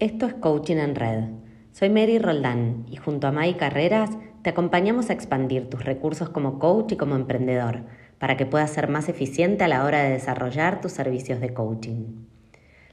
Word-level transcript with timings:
Esto 0.00 0.26
es 0.26 0.34
Coaching 0.34 0.76
en 0.76 0.94
Red. 0.94 1.24
Soy 1.72 1.90
Mary 1.90 2.20
Roldán 2.20 2.86
y 2.88 2.94
junto 2.94 3.26
a 3.26 3.32
Mai 3.32 3.56
Carreras 3.56 4.10
te 4.42 4.50
acompañamos 4.50 5.10
a 5.10 5.12
expandir 5.12 5.68
tus 5.68 5.84
recursos 5.84 6.28
como 6.28 6.60
coach 6.60 6.92
y 6.92 6.96
como 6.96 7.16
emprendedor 7.16 7.80
para 8.20 8.36
que 8.36 8.46
puedas 8.46 8.70
ser 8.70 8.88
más 8.88 9.08
eficiente 9.08 9.64
a 9.64 9.68
la 9.68 9.84
hora 9.84 10.04
de 10.04 10.10
desarrollar 10.10 10.80
tus 10.80 10.92
servicios 10.92 11.40
de 11.40 11.52
coaching. 11.52 12.26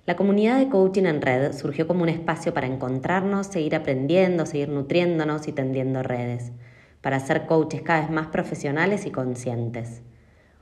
La 0.08 0.16
comunidad 0.16 0.58
de 0.58 0.68
Coaching 0.68 1.04
en 1.04 1.22
Red 1.22 1.54
surgió 1.54 1.86
como 1.86 2.02
un 2.02 2.10
espacio 2.10 2.56
para 2.56 2.66
encontrarnos, 2.66 3.46
seguir 3.46 3.76
aprendiendo, 3.76 4.48
seguir 4.48 4.70
nutriéndonos 4.70 5.48
y 5.48 5.52
tendiendo 5.52 6.02
redes, 6.02 6.54
para 7.02 7.20
ser 7.20 7.46
coaches 7.46 7.84
cada 7.84 8.02
vez 8.02 8.10
más 8.10 8.28
profesionales 8.28 9.06
y 9.06 9.12
conscientes. 9.12 10.02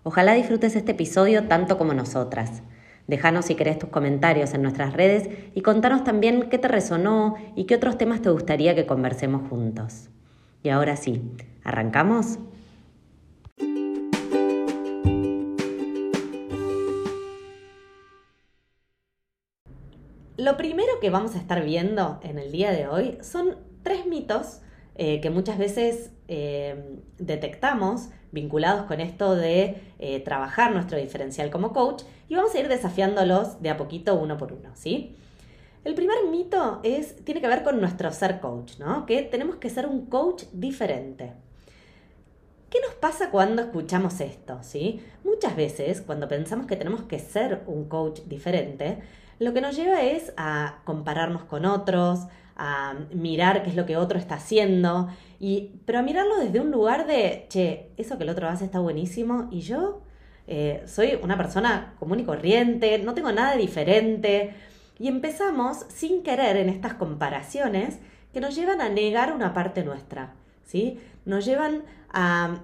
Ojalá 0.03 0.33
disfrutes 0.33 0.75
este 0.75 0.91
episodio 0.91 1.47
tanto 1.47 1.77
como 1.77 1.93
nosotras. 1.93 2.63
Déjanos 3.07 3.45
si 3.45 3.55
querés 3.55 3.77
tus 3.77 3.89
comentarios 3.89 4.53
en 4.53 4.61
nuestras 4.61 4.93
redes 4.93 5.29
y 5.53 5.61
contanos 5.61 6.03
también 6.03 6.49
qué 6.49 6.57
te 6.57 6.69
resonó 6.69 7.35
y 7.55 7.65
qué 7.65 7.75
otros 7.75 7.97
temas 7.97 8.21
te 8.21 8.29
gustaría 8.29 8.75
que 8.75 8.85
conversemos 8.85 9.49
juntos. 9.49 10.09
Y 10.63 10.69
ahora 10.69 10.95
sí, 10.95 11.21
¿arrancamos? 11.65 12.39
Lo 20.37 20.57
primero 20.57 20.99
que 21.01 21.09
vamos 21.09 21.35
a 21.35 21.39
estar 21.39 21.63
viendo 21.63 22.19
en 22.23 22.39
el 22.39 22.51
día 22.51 22.71
de 22.71 22.87
hoy 22.87 23.17
son 23.21 23.57
tres 23.83 24.05
mitos 24.05 24.61
eh, 24.95 25.21
que 25.21 25.29
muchas 25.29 25.57
veces 25.57 26.11
eh, 26.27 26.99
detectamos 27.17 28.09
vinculados 28.31 28.85
con 28.85 28.99
esto 28.99 29.35
de 29.35 29.77
eh, 29.99 30.19
trabajar 30.21 30.71
nuestro 30.71 30.97
diferencial 30.97 31.49
como 31.49 31.73
coach 31.73 32.03
y 32.33 32.35
vamos 32.35 32.55
a 32.55 32.59
ir 32.59 32.67
desafiándolos 32.67 33.61
de 33.61 33.69
a 33.69 33.77
poquito 33.77 34.15
uno 34.15 34.39
por 34.39 34.53
uno, 34.53 34.71
¿sí? 34.73 35.15
El 35.83 35.93
primer 35.93 36.17
mito 36.31 36.79
es, 36.81 37.23
tiene 37.23 37.41
que 37.41 37.47
ver 37.47 37.61
con 37.61 37.79
nuestro 37.79 38.11
ser 38.11 38.39
coach, 38.39 38.79
¿no? 38.79 39.05
Que 39.05 39.21
tenemos 39.21 39.57
que 39.57 39.69
ser 39.69 39.85
un 39.85 40.07
coach 40.07 40.45
diferente. 40.51 41.33
¿Qué 42.71 42.79
nos 42.81 42.95
pasa 42.95 43.29
cuando 43.29 43.61
escuchamos 43.61 44.19
esto? 44.19 44.57
¿sí? 44.63 44.99
Muchas 45.23 45.55
veces, 45.55 46.01
cuando 46.01 46.27
pensamos 46.27 46.65
que 46.65 46.75
tenemos 46.75 47.03
que 47.03 47.19
ser 47.19 47.61
un 47.67 47.87
coach 47.87 48.21
diferente, 48.25 49.03
lo 49.37 49.53
que 49.53 49.61
nos 49.61 49.75
lleva 49.75 50.01
es 50.01 50.33
a 50.35 50.81
compararnos 50.85 51.43
con 51.43 51.65
otros, 51.65 52.21
a 52.55 52.95
mirar 53.13 53.61
qué 53.61 53.69
es 53.69 53.75
lo 53.75 53.85
que 53.85 53.95
otro 53.95 54.17
está 54.17 54.35
haciendo, 54.35 55.07
y, 55.39 55.73
pero 55.85 55.99
a 55.99 56.01
mirarlo 56.01 56.37
desde 56.37 56.61
un 56.61 56.71
lugar 56.71 57.05
de, 57.05 57.45
che, 57.49 57.91
eso 57.97 58.17
que 58.17 58.23
el 58.23 58.31
otro 58.31 58.47
hace 58.47 58.65
está 58.65 58.79
buenísimo 58.79 59.49
y 59.51 59.61
yo 59.61 60.01
eh, 60.47 60.83
soy 60.85 61.17
una 61.21 61.37
persona 61.37 61.93
común 61.99 62.19
y 62.19 62.25
corriente, 62.25 62.97
no 62.99 63.13
tengo 63.13 63.31
nada 63.31 63.55
diferente. 63.55 64.53
Y 64.99 65.07
empezamos 65.07 65.85
sin 65.89 66.23
querer 66.23 66.57
en 66.57 66.69
estas 66.69 66.93
comparaciones 66.95 67.99
que 68.33 68.41
nos 68.41 68.55
llevan 68.55 68.81
a 68.81 68.89
negar 68.89 69.33
una 69.33 69.53
parte 69.53 69.83
nuestra, 69.83 70.33
¿sí? 70.65 70.99
Nos 71.25 71.45
llevan 71.45 71.83
a, 72.11 72.59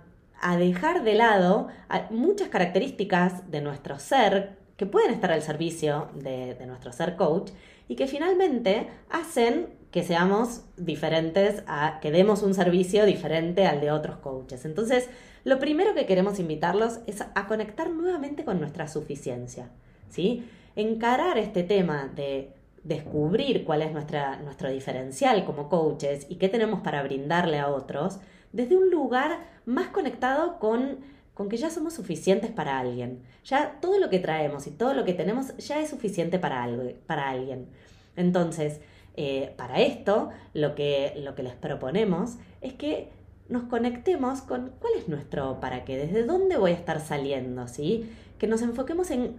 dejar 0.58 1.04
de 1.04 1.16
lado 1.16 1.68
muchas 2.12 2.48
características 2.48 3.52
de 3.52 3.62
nuestro 3.62 4.00
ser 4.00 4.58
que 4.78 4.86
pueden 4.86 5.12
estar 5.12 5.32
al 5.32 5.42
servicio 5.42 6.10
de, 6.16 6.56
de 6.56 6.66
nuestro 6.66 6.94
ser 6.94 7.18
coach 7.18 7.52
y 7.90 7.96
que 7.96 8.08
finalmente 8.08 8.88
hacen 9.10 9.68
que 9.92 10.04
seamos 10.04 10.62
diferentes, 10.78 11.64
a, 11.68 12.00
que 12.00 12.12
demos 12.12 12.44
un 12.44 12.54
servicio 12.54 13.06
diferente 13.06 13.66
al 13.66 13.82
de 13.82 13.92
otros 13.92 14.18
coaches. 14.18 14.66
Entonces, 14.66 15.10
lo 15.44 15.60
primero 15.60 15.94
que 15.94 16.06
queremos 16.06 16.40
invitarlos 16.40 17.00
es 17.08 17.22
a 17.22 17.48
conectar 17.48 17.90
nuevamente 17.90 18.44
con 18.44 18.60
nuestra 18.60 18.88
suficiencia, 18.88 19.70
¿sí? 20.10 20.48
Encarar 20.76 21.38
este 21.38 21.64
tema 21.64 22.12
de 22.16 22.54
descubrir 22.84 23.66
cuál 23.66 23.82
es 23.82 23.92
nuestra, 23.92 24.38
nuestro 24.38 24.70
diferencial 24.70 25.46
como 25.46 25.70
coaches 25.70 26.26
y 26.30 26.36
qué 26.36 26.50
tenemos 26.50 26.82
para 26.82 27.04
brindarle 27.04 27.60
a 27.60 27.68
otros 27.68 28.20
desde 28.52 28.78
un 28.78 28.90
lugar 28.90 29.40
más 29.66 29.90
conectado 29.90 30.60
con, 30.60 31.00
con 31.34 31.50
que 31.50 31.58
ya 31.58 31.70
somos 31.70 31.94
suficientes 31.94 32.52
para 32.52 32.80
alguien. 32.80 33.22
Ya 33.46 33.80
todo 33.82 34.00
lo 34.00 34.10
que 34.10 34.20
traemos 34.20 34.68
y 34.68 34.72
todo 34.72 34.94
lo 34.94 35.06
que 35.06 35.14
tenemos 35.14 35.56
ya 35.58 35.80
es 35.80 35.90
suficiente 35.90 36.40
para, 36.40 36.64
algo, 36.64 36.84
para 37.06 37.30
alguien. 37.30 37.68
Entonces, 38.16 38.82
eh, 39.16 39.54
para 39.58 39.82
esto, 39.82 40.30
lo 40.54 40.76
que, 40.76 41.14
lo 41.18 41.36
que 41.36 41.44
les 41.44 41.54
proponemos 41.54 42.38
es 42.62 42.74
que 42.74 43.10
nos 43.50 43.64
conectemos 43.64 44.42
con 44.42 44.72
cuál 44.80 44.94
es 44.98 45.08
nuestro 45.08 45.60
para 45.60 45.84
qué, 45.84 45.98
desde 45.98 46.24
dónde 46.24 46.58
voy 46.58 46.72
a 46.72 46.76
estar 46.76 47.02
saliendo, 47.02 47.68
¿sí? 47.68 48.10
Que 48.38 48.48
nos 48.48 48.62
enfoquemos 48.62 49.12
en, 49.12 49.36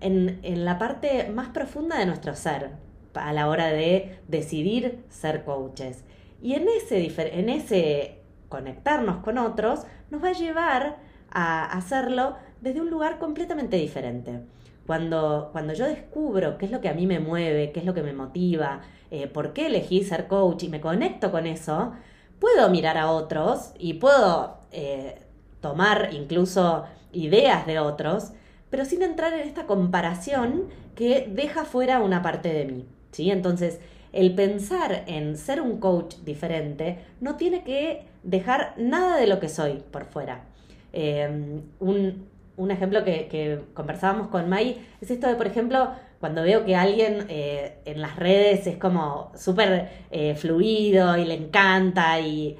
en, 0.00 0.40
en 0.42 0.64
la 0.64 0.78
parte 0.78 1.30
más 1.30 1.48
profunda 1.48 1.98
de 1.98 2.06
nuestro 2.06 2.34
ser 2.34 2.70
a 3.14 3.32
la 3.32 3.48
hora 3.48 3.68
de 3.68 4.18
decidir 4.28 5.00
ser 5.08 5.44
coaches. 5.44 6.04
Y 6.42 6.54
en 6.54 6.68
ese, 6.68 7.12
en 7.38 7.48
ese 7.48 8.18
conectarnos 8.48 9.18
con 9.18 9.38
otros 9.38 9.80
nos 10.10 10.22
va 10.22 10.28
a 10.28 10.32
llevar 10.32 10.96
a 11.30 11.64
hacerlo 11.76 12.36
desde 12.60 12.80
un 12.80 12.90
lugar 12.90 13.18
completamente 13.18 13.76
diferente. 13.76 14.40
Cuando, 14.86 15.50
cuando 15.52 15.72
yo 15.72 15.86
descubro 15.86 16.58
qué 16.58 16.66
es 16.66 16.72
lo 16.72 16.80
que 16.80 16.88
a 16.88 16.94
mí 16.94 17.06
me 17.06 17.20
mueve, 17.20 17.70
qué 17.72 17.80
es 17.80 17.86
lo 17.86 17.94
que 17.94 18.02
me 18.02 18.12
motiva, 18.12 18.80
eh, 19.10 19.28
por 19.28 19.52
qué 19.52 19.66
elegí 19.66 20.02
ser 20.02 20.26
coach 20.26 20.64
y 20.64 20.68
me 20.68 20.80
conecto 20.80 21.30
con 21.30 21.46
eso, 21.46 21.92
puedo 22.40 22.68
mirar 22.70 22.98
a 22.98 23.10
otros 23.10 23.72
y 23.78 23.94
puedo 23.94 24.58
eh, 24.72 25.22
tomar 25.60 26.08
incluso 26.12 26.84
ideas 27.12 27.66
de 27.66 27.78
otros, 27.78 28.32
pero 28.70 28.84
sin 28.84 29.02
entrar 29.02 29.32
en 29.32 29.40
esta 29.40 29.66
comparación 29.66 30.64
que 30.94 31.28
deja 31.30 31.64
fuera 31.64 32.00
una 32.00 32.22
parte 32.22 32.52
de 32.52 32.64
mí. 32.64 32.86
¿sí? 33.12 33.30
Entonces, 33.30 33.80
el 34.12 34.34
pensar 34.34 35.04
en 35.06 35.36
ser 35.36 35.60
un 35.60 35.78
coach 35.78 36.16
diferente 36.24 36.98
no 37.20 37.36
tiene 37.36 37.62
que 37.62 38.06
dejar 38.22 38.74
nada 38.76 39.16
de 39.16 39.26
lo 39.26 39.38
que 39.38 39.48
soy 39.48 39.82
por 39.90 40.06
fuera. 40.06 40.44
Eh, 40.92 41.62
un, 41.78 42.26
un 42.60 42.70
ejemplo 42.70 43.02
que, 43.04 43.62
conversábamos 43.72 44.28
con 44.28 44.48
Mai 44.48 44.86
es 45.00 45.10
esto 45.10 45.26
de, 45.26 45.34
por 45.34 45.46
ejemplo, 45.46 45.92
cuando 46.20 46.42
veo 46.42 46.66
que 46.66 46.76
alguien 46.76 47.26
eh, 47.30 47.78
en 47.86 48.02
las 48.02 48.16
redes 48.16 48.66
es 48.66 48.76
como 48.76 49.32
súper 49.34 49.88
eh, 50.10 50.34
fluido 50.34 51.16
y 51.16 51.24
le 51.24 51.34
encanta 51.34 52.20
y, 52.20 52.58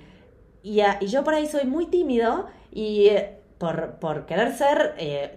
y, 0.62 0.82
yo 1.06 1.22
por 1.22 1.34
ahí 1.34 1.46
soy 1.46 1.66
muy 1.66 1.86
tímido 1.86 2.46
y 2.72 3.08
eh, 3.08 3.36
por, 3.58 3.96
por, 4.00 4.24
querer 4.24 4.54
ser, 4.54 4.94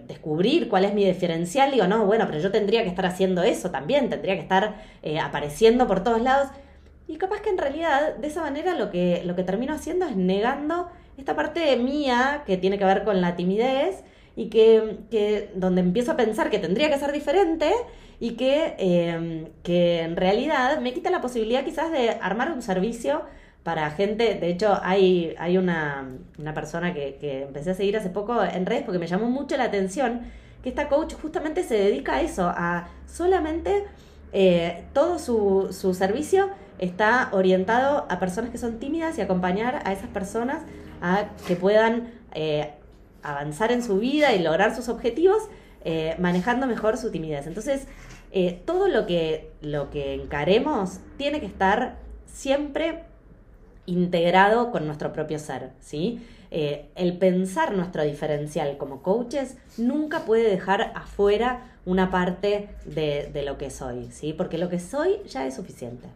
descubrir 0.08 0.70
cuál 0.70 0.86
es 0.86 0.94
mi 0.94 1.04
diferencial, 1.04 1.70
digo, 1.70 1.86
no, 1.86 2.06
bueno, 2.06 2.24
pero 2.26 2.38
yo 2.38 2.50
tendría 2.50 2.82
que 2.82 2.88
estar 2.88 3.04
haciendo 3.04 3.42
eso 3.42 3.70
también, 3.70 4.08
tendría 4.08 4.34
que 4.34 4.40
estar 4.40 4.76
apareciendo 5.22 5.86
por 5.86 6.02
todos 6.02 6.22
lados. 6.22 6.48
Y 7.06 7.18
capaz 7.18 7.42
que 7.42 7.50
en 7.50 7.58
realidad 7.58 8.16
de 8.16 8.26
esa 8.26 8.40
manera 8.40 8.74
lo 8.78 8.90
que, 8.90 9.20
lo 9.26 9.36
que 9.36 9.42
termino 9.42 9.74
haciendo 9.74 10.06
es 10.06 10.16
negando 10.16 10.88
esta 11.18 11.36
parte 11.36 11.76
mía 11.76 12.44
que 12.46 12.56
tiene 12.56 12.78
que 12.78 12.86
ver 12.86 13.04
con 13.04 13.20
la 13.20 13.36
timidez 13.36 14.02
y 14.36 14.48
que, 14.48 15.00
que, 15.10 15.50
donde 15.54 15.82
empiezo 15.82 16.12
a 16.12 16.16
pensar 16.16 16.48
que 16.48 16.58
tendría 16.58 16.88
que 16.88 16.98
ser 16.98 17.12
diferente 17.12 17.70
y 18.24 18.36
que, 18.36 18.74
em, 18.78 19.48
que 19.62 20.00
en 20.00 20.16
realidad 20.16 20.80
me 20.80 20.94
quita 20.94 21.10
la 21.10 21.20
posibilidad 21.20 21.62
quizás 21.62 21.92
de 21.92 22.08
armar 22.08 22.52
un 22.52 22.62
servicio 22.62 23.20
para 23.62 23.90
gente, 23.90 24.34
de 24.36 24.48
hecho 24.48 24.78
hay, 24.82 25.34
hay 25.38 25.58
una, 25.58 26.08
una 26.38 26.54
persona 26.54 26.94
que, 26.94 27.18
que, 27.20 27.42
empecé 27.42 27.72
a 27.72 27.74
seguir 27.74 27.98
hace 27.98 28.08
poco 28.08 28.42
en 28.42 28.64
redes 28.64 28.82
porque 28.84 28.98
me 28.98 29.06
llamó 29.06 29.28
mucho 29.28 29.58
la 29.58 29.64
atención, 29.64 30.22
que 30.62 30.70
esta 30.70 30.88
coach 30.88 31.12
justamente 31.20 31.64
se 31.64 31.74
dedica 31.74 32.14
a 32.14 32.22
eso, 32.22 32.46
a 32.48 32.88
solamente 33.06 33.84
eh, 34.32 34.84
todo 34.94 35.18
su, 35.18 35.68
su 35.78 35.92
servicio 35.92 36.48
está 36.78 37.28
orientado 37.32 38.06
a 38.08 38.18
personas 38.20 38.48
que 38.48 38.56
son 38.56 38.78
tímidas 38.78 39.18
y 39.18 39.20
acompañar 39.20 39.82
a 39.84 39.92
esas 39.92 40.08
personas 40.08 40.62
a 41.02 41.26
que 41.46 41.56
puedan 41.56 42.14
eh, 42.32 42.72
avanzar 43.22 43.70
en 43.70 43.82
su 43.82 43.98
vida 43.98 44.32
y 44.32 44.42
lograr 44.42 44.74
sus 44.74 44.88
objetivos 44.88 45.42
eh, 45.86 46.16
manejando 46.18 46.66
mejor 46.66 46.96
su 46.96 47.10
timidez. 47.10 47.46
Entonces, 47.46 47.86
eh, 48.36 48.60
todo 48.66 48.88
lo 48.88 49.06
que, 49.06 49.52
lo 49.60 49.90
que 49.90 50.12
encaremos 50.12 50.98
tiene 51.16 51.38
que 51.38 51.46
estar 51.46 51.98
siempre 52.26 53.04
integrado 53.86 54.72
con 54.72 54.86
nuestro 54.86 55.12
propio 55.12 55.38
ser, 55.38 55.70
¿sí? 55.78 56.20
Eh, 56.50 56.90
el 56.96 57.16
pensar 57.16 57.72
nuestro 57.76 58.02
diferencial 58.02 58.76
como 58.76 59.02
coaches 59.02 59.56
nunca 59.78 60.24
puede 60.24 60.50
dejar 60.50 60.90
afuera 60.96 61.78
una 61.86 62.10
parte 62.10 62.70
de, 62.84 63.30
de, 63.32 63.42
lo 63.44 63.56
que 63.56 63.70
soy, 63.70 64.10
¿sí? 64.10 64.32
Porque 64.32 64.58
lo 64.58 64.68
que 64.68 64.80
soy 64.80 65.20
ya 65.28 65.46
es 65.46 65.54
suficiente. 65.54 66.08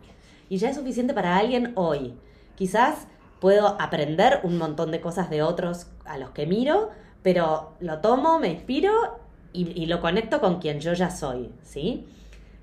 Y 0.48 0.56
ya 0.56 0.70
es 0.70 0.76
suficiente 0.76 1.14
para 1.14 1.36
alguien 1.36 1.70
hoy. 1.76 2.14
Quizás 2.56 3.06
puedo 3.38 3.80
aprender 3.80 4.40
un 4.42 4.58
montón 4.58 4.90
de 4.90 5.00
cosas 5.00 5.30
de 5.30 5.42
otros 5.42 5.86
a 6.04 6.18
los 6.18 6.30
que 6.30 6.46
miro, 6.46 6.90
pero 7.22 7.74
lo 7.78 7.98
tomo, 7.98 8.40
me 8.40 8.48
inspiro 8.48 9.20
y, 9.52 9.86
lo 9.86 10.00
conecto 10.00 10.40
con 10.40 10.60
quien 10.60 10.80
yo 10.80 10.92
ya 10.92 11.10
soy, 11.10 11.50
¿sí? 11.62 12.06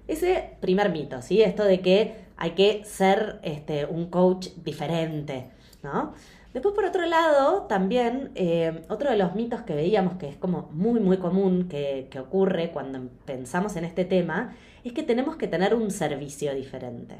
Ese 0.07 0.51
primer 0.59 0.91
mito, 0.91 1.21
¿sí? 1.21 1.41
Esto 1.41 1.63
de 1.63 1.81
que 1.81 2.15
hay 2.37 2.51
que 2.51 2.83
ser 2.85 3.39
este, 3.43 3.85
un 3.85 4.09
coach 4.09 4.49
diferente, 4.63 5.49
¿no? 5.83 6.13
Después, 6.53 6.73
por 6.73 6.85
otro 6.85 7.05
lado, 7.05 7.63
también 7.63 8.31
eh, 8.35 8.83
otro 8.87 9.11
de 9.11 9.17
los 9.17 9.35
mitos 9.35 9.63
que 9.63 9.75
veíamos 9.75 10.13
que 10.13 10.29
es 10.29 10.37
como 10.37 10.69
muy, 10.71 11.01
muy 11.01 11.17
común 11.17 11.67
que, 11.67 12.07
ocurre 12.17 12.71
cuando 12.71 13.09
pensamos 13.25 13.75
en 13.75 13.83
este 13.83 14.05
tema, 14.05 14.55
es 14.85 14.93
que 14.93 15.03
tenemos 15.03 15.35
que 15.35 15.49
tener 15.49 15.75
un 15.75 15.91
servicio 15.91 16.55
diferente, 16.55 17.15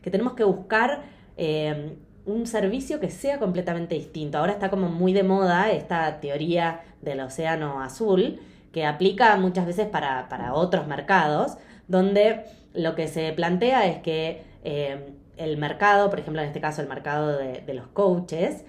que 0.00 0.10
tenemos 0.10 0.32
que 0.32 0.44
buscar 0.44 1.02
eh, 1.36 1.96
un 2.24 2.46
servicio 2.46 2.98
que 2.98 3.10
sea 3.10 3.38
completamente 3.38 3.94
distinto. 3.94 4.38
Ahora 4.38 4.52
está 4.52 4.70
como 4.70 4.88
muy 4.88 5.12
de 5.12 5.22
moda 5.22 5.70
esta 5.70 6.20
teoría 6.20 6.80
del 7.02 7.20
océano 7.20 7.82
azul, 7.82 8.40
que 8.72 8.86
aplica 8.86 9.36
muchas 9.36 9.66
veces 9.66 9.86
para, 9.86 10.54
otros 10.54 10.86
mercados, 10.86 11.58
donde 11.88 12.44
lo 12.74 12.94
que 12.94 13.06
se 13.06 13.32
plantea 13.32 13.86
es 13.86 13.98
que 13.98 14.42
eh, 14.64 15.12
el 15.36 15.56
mercado, 15.58 16.10
por 16.10 16.20
ejemplo 16.20 16.40
en 16.40 16.48
este 16.48 16.60
caso 16.60 16.80
el 16.80 16.88
mercado 16.88 17.36
de, 17.36 17.74
los 17.74 17.86
coaches, 17.88 18.64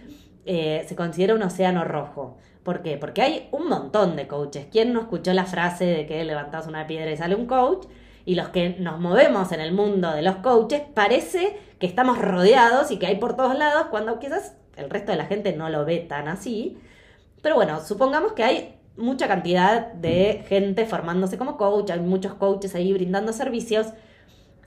eh, 0.45 0.85
se 0.87 0.95
considera 0.95 1.35
un 1.35 1.43
océano 1.43 1.83
rojo. 1.83 2.37
¿Por 2.63 2.81
qué? 2.81 2.97
Porque 2.97 3.21
hay 3.21 3.49
un 3.51 3.67
montón 3.67 4.15
de 4.15 4.27
coaches. 4.27 4.67
¿Quién 4.71 4.93
no 4.93 5.01
escuchó 5.01 5.33
la 5.33 5.45
frase 5.45 5.85
de 5.85 6.05
que 6.05 6.23
levantas 6.23 6.67
una 6.67 6.87
piedra 6.87 7.11
y 7.11 7.17
sale 7.17 7.35
un 7.35 7.45
coach? 7.45 7.87
Y 8.25 8.35
los 8.35 8.49
que 8.49 8.69
nos 8.79 8.99
movemos 8.99 9.51
en 9.51 9.59
el 9.59 9.73
mundo 9.73 10.11
de 10.11 10.21
los 10.21 10.37
coaches, 10.37 10.81
parece 10.93 11.57
que 11.79 11.85
estamos 11.85 12.19
rodeados 12.19 12.89
y 12.91 12.97
que 12.97 13.07
hay 13.07 13.15
por 13.17 13.35
todos 13.35 13.57
lados, 13.57 13.87
cuando 13.89 14.19
quizás 14.19 14.55
el 14.77 14.89
resto 14.89 15.11
de 15.11 15.17
la 15.17 15.25
gente 15.25 15.53
no 15.53 15.69
lo 15.69 15.83
ve 15.83 15.99
tan 15.99 16.29
así. 16.29 16.77
Pero 17.41 17.55
bueno, 17.55 17.81
supongamos 17.81 18.31
que 18.31 18.43
hay 18.43 18.72
mucha 18.97 19.27
cantidad 19.27 19.93
de 19.93 20.43
gente 20.47 20.85
formándose 20.85 21.37
como 21.37 21.57
coach, 21.57 21.91
hay 21.91 21.99
muchos 21.99 22.33
coaches 22.35 22.75
ahí 22.75 22.93
brindando 22.93 23.33
servicios 23.33 23.87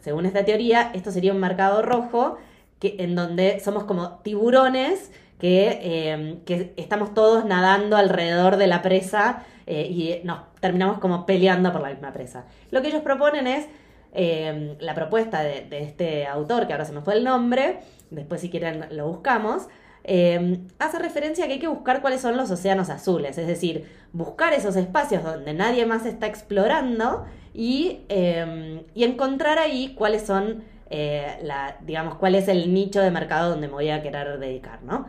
según 0.06 0.24
esta 0.24 0.44
teoría, 0.44 0.92
esto 0.94 1.10
sería 1.10 1.32
un 1.32 1.40
mercado 1.40 1.82
rojo 1.82 2.38
que, 2.78 2.94
en 3.00 3.16
donde 3.16 3.58
somos 3.58 3.82
como 3.82 4.20
tiburones 4.20 5.10
que, 5.40 5.80
em, 6.12 6.44
que 6.44 6.74
estamos 6.76 7.12
todos 7.12 7.44
nadando 7.44 7.96
alrededor 7.96 8.56
de 8.56 8.68
la 8.68 8.82
presa 8.82 9.42
eh, 9.66 9.88
y 9.90 10.20
nos 10.22 10.42
terminamos 10.60 11.00
como 11.00 11.26
peleando 11.26 11.72
por 11.72 11.82
la 11.82 11.88
misma 11.88 12.12
presa. 12.12 12.44
Lo 12.70 12.82
que 12.82 12.88
ellos 12.88 13.02
proponen 13.02 13.48
es 13.48 13.66
em, 14.12 14.76
la 14.78 14.94
propuesta 14.94 15.42
de, 15.42 15.66
este 15.72 16.24
autor, 16.28 16.68
que 16.68 16.72
ahora 16.72 16.84
se 16.84 16.92
me 16.92 17.00
fue 17.00 17.14
el 17.14 17.24
nombre, 17.24 17.80
después 18.10 18.40
si 18.40 18.48
quieren 18.48 18.86
lo 18.92 19.08
buscamos, 19.08 19.66
em, 20.06 20.68
hace 20.78 20.98
referencia 20.98 21.44
a 21.44 21.48
que 21.48 21.54
hay 21.54 21.58
que 21.58 21.68
buscar 21.68 22.00
cuáles 22.00 22.20
son 22.20 22.36
los 22.36 22.50
océanos 22.50 22.88
azules, 22.88 23.36
es 23.36 23.46
decir, 23.46 23.84
buscar 24.12 24.54
esos 24.54 24.76
espacios 24.76 25.22
donde 25.22 25.52
nadie 25.52 25.84
más 25.84 26.06
está 26.06 26.26
explorando 26.26 27.26
Em, 27.58 28.82
y, 28.94 29.04
encontrar 29.04 29.58
ahí 29.58 29.94
cuáles 29.96 30.22
son, 30.22 30.64
eh, 30.90 31.38
la, 31.42 31.76
digamos, 31.80 32.16
cuál 32.16 32.34
es 32.34 32.48
el 32.48 32.72
nicho 32.74 33.00
de 33.00 33.10
mercado 33.10 33.50
donde 33.50 33.66
me 33.68 33.74
voy 33.74 33.88
a 33.88 34.02
querer 34.02 34.38
dedicar, 34.38 34.82
¿no? 34.82 35.06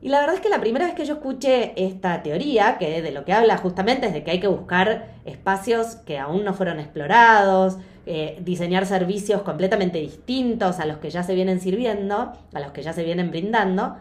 Y 0.00 0.08
la 0.08 0.20
verdad 0.20 0.36
es 0.36 0.40
que 0.40 0.48
la 0.48 0.60
primera 0.60 0.86
vez 0.86 0.94
que 0.94 1.04
yo 1.04 1.14
escuché 1.14 1.72
esta 1.76 2.22
teoría, 2.22 2.78
que 2.78 3.02
de 3.02 3.10
lo 3.10 3.24
que 3.24 3.32
habla 3.32 3.58
justamente 3.58 4.06
es 4.06 4.14
de 4.14 4.24
que 4.24 4.30
hay 4.30 4.40
que 4.40 4.46
buscar 4.46 5.08
espacios 5.24 5.96
que 5.96 6.18
aún 6.18 6.44
no 6.44 6.54
fueron 6.54 6.80
explorados, 6.80 7.78
eh, 8.06 8.38
diseñar 8.40 8.86
servicios 8.86 9.42
completamente 9.42 9.98
distintos 9.98 10.80
a 10.80 10.86
los 10.86 10.98
que 10.98 11.10
ya 11.10 11.22
se 11.24 11.34
vienen 11.34 11.60
sirviendo, 11.60 12.32
a 12.54 12.60
los 12.60 12.72
que 12.72 12.82
ya 12.82 12.92
se 12.92 13.04
vienen 13.04 13.30
brindando, 13.30 13.96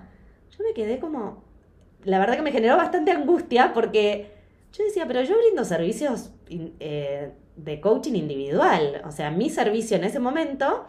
yo 0.58 0.64
me 0.64 0.74
quedé 0.74 1.00
como... 1.00 1.44
La 2.04 2.20
verdad 2.20 2.36
que 2.36 2.42
me 2.42 2.52
generó 2.52 2.78
bastante 2.78 3.12
angustia 3.12 3.72
porque 3.74 4.32
yo 4.74 4.84
decía, 4.84 5.06
pero 5.08 5.24
yo 5.24 5.38
brindo 5.38 5.66
servicios 5.66 6.32
eh, 6.50 7.32
de 7.56 7.82
coaching 7.82 8.14
individual. 8.14 9.02
O 9.06 9.12
sea, 9.12 9.32
mi 9.32 9.50
servicio 9.50 9.98
en 9.98 10.04
ese 10.04 10.20
momento 10.20 10.86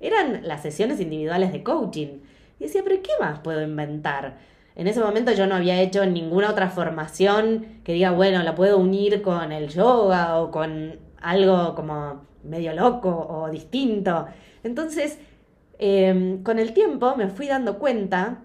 eran 0.00 0.46
las 0.46 0.62
sesiones 0.62 1.00
individuales 1.00 1.52
de 1.52 1.62
coaching. 1.62 2.20
Y 2.58 2.64
decía, 2.64 2.82
pero 2.84 3.02
¿qué 3.02 3.10
más 3.20 3.40
puedo 3.40 3.62
inventar? 3.62 4.38
En 4.76 4.86
ese 4.86 5.00
momento 5.00 5.32
yo 5.32 5.46
no 5.46 5.56
había 5.56 5.80
hecho 5.80 6.04
ninguna 6.06 6.50
otra 6.50 6.68
formación 6.68 7.80
que 7.82 7.92
diga, 7.92 8.12
bueno, 8.12 8.42
la 8.42 8.54
puedo 8.54 8.78
unir 8.78 9.22
con 9.22 9.52
el 9.52 9.68
yoga 9.68 10.38
o 10.38 10.50
con 10.50 10.98
algo 11.20 11.74
como 11.74 12.26
medio 12.44 12.74
loco 12.74 13.10
o 13.28 13.50
distinto. 13.50 14.26
Entonces, 14.62 15.18
em, 15.78 16.42
con 16.42 16.58
el 16.58 16.72
tiempo 16.72 17.16
me 17.16 17.28
fui 17.28 17.48
dando 17.48 17.78
cuenta 17.78 18.42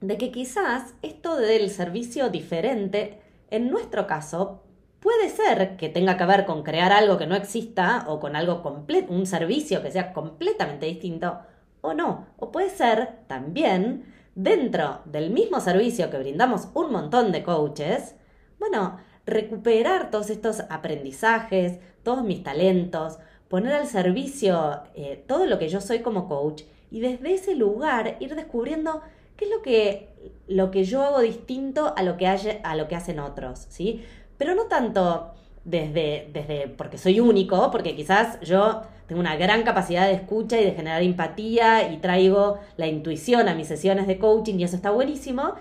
de 0.00 0.16
que 0.18 0.30
quizás 0.30 0.94
esto 1.02 1.36
del 1.36 1.70
servicio 1.70 2.30
diferente, 2.30 3.20
en 3.50 3.70
nuestro 3.70 4.06
caso, 4.06 4.62
Puede 5.00 5.28
ser 5.28 5.76
que 5.76 5.88
tenga 5.88 6.16
que 6.16 6.26
ver 6.26 6.44
con 6.44 6.64
crear 6.64 6.92
algo 6.92 7.18
que 7.18 7.26
no 7.26 7.36
exista 7.36 8.04
o 8.08 8.18
con 8.18 8.34
algo 8.34 8.62
completo, 8.62 9.12
un 9.12 9.26
servicio 9.26 9.80
que 9.80 9.92
sea 9.92 10.12
completamente 10.12 10.86
distinto 10.86 11.38
o 11.82 11.94
no. 11.94 12.26
O 12.36 12.50
puede 12.50 12.68
ser 12.68 13.20
también 13.28 14.12
dentro 14.34 15.00
del 15.04 15.30
mismo 15.30 15.60
servicio 15.60 16.10
que 16.10 16.18
brindamos 16.18 16.68
un 16.74 16.90
montón 16.90 17.30
de 17.30 17.44
coaches, 17.44 18.16
bueno, 18.58 18.98
recuperar 19.24 20.10
todos 20.10 20.30
estos 20.30 20.64
aprendizajes, 20.68 21.78
todos 22.02 22.24
mis 22.24 22.42
talentos, 22.42 23.18
poner 23.48 23.74
al 23.74 23.86
servicio 23.86 24.82
eh, 24.96 25.24
todo 25.28 25.46
lo 25.46 25.60
que 25.60 25.68
yo 25.68 25.80
soy 25.80 26.00
como 26.00 26.28
coach 26.28 26.62
y 26.90 27.00
desde 27.00 27.34
ese 27.34 27.54
lugar 27.54 28.16
ir 28.18 28.34
descubriendo 28.34 29.00
qué 29.38 29.46
es 29.46 29.50
lo 29.50 29.62
que, 29.62 30.08
lo 30.48 30.70
que 30.70 30.84
yo 30.84 31.02
hago 31.02 31.20
distinto 31.20 31.94
a 31.96 32.02
lo 32.02 32.18
que, 32.18 32.26
a 32.26 32.76
lo 32.76 32.88
que 32.88 32.96
hacen 32.96 33.20
otros, 33.20 33.66
¿sí? 33.70 34.04
pero 34.36 34.54
no 34.54 34.64
tanto 34.64 35.32
desde, 35.64 36.28
desde 36.32 36.68
porque 36.68 36.98
soy 36.98 37.20
único, 37.20 37.70
porque 37.70 37.94
quizás 37.94 38.40
yo 38.40 38.82
tengo 39.06 39.20
una 39.20 39.36
gran 39.36 39.62
capacidad 39.62 40.06
de 40.06 40.14
escucha 40.14 40.60
y 40.60 40.64
de 40.64 40.72
generar 40.72 41.02
empatía 41.02 41.92
y 41.92 41.98
traigo 41.98 42.58
la 42.76 42.86
intuición 42.86 43.48
a 43.48 43.54
mis 43.54 43.68
sesiones 43.68 44.06
de 44.06 44.18
coaching 44.18 44.58
y 44.58 44.64
eso 44.64 44.76
está 44.76 44.90
buenísimo. 44.90 45.54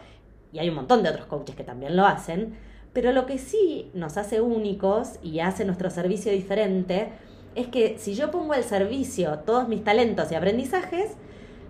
Y 0.53 0.59
hay 0.59 0.69
un 0.69 0.75
montón 0.75 1.03
de 1.03 1.09
otros 1.09 1.27
coaches 1.27 1.56
que 1.56 1.63
también 1.63 1.95
lo 1.95 2.06
hacen. 2.06 2.57
Pero 2.94 3.12
lo 3.12 3.25
que 3.25 3.38
sí 3.38 3.89
nos 3.94 4.18
hace 4.18 4.41
únicos 4.41 5.19
y 5.21 5.39
hace 5.39 5.65
nuestro 5.65 5.89
servicio 5.89 6.31
diferente 6.31 7.09
es 7.56 7.68
que 7.68 7.97
si 7.97 8.15
yo 8.15 8.31
pongo 8.31 8.53
al 8.53 8.63
servicio 8.63 9.39
todos 9.39 9.68
mis 9.68 9.83
talentos 9.83 10.31
y 10.31 10.35
aprendizajes, 10.35 11.12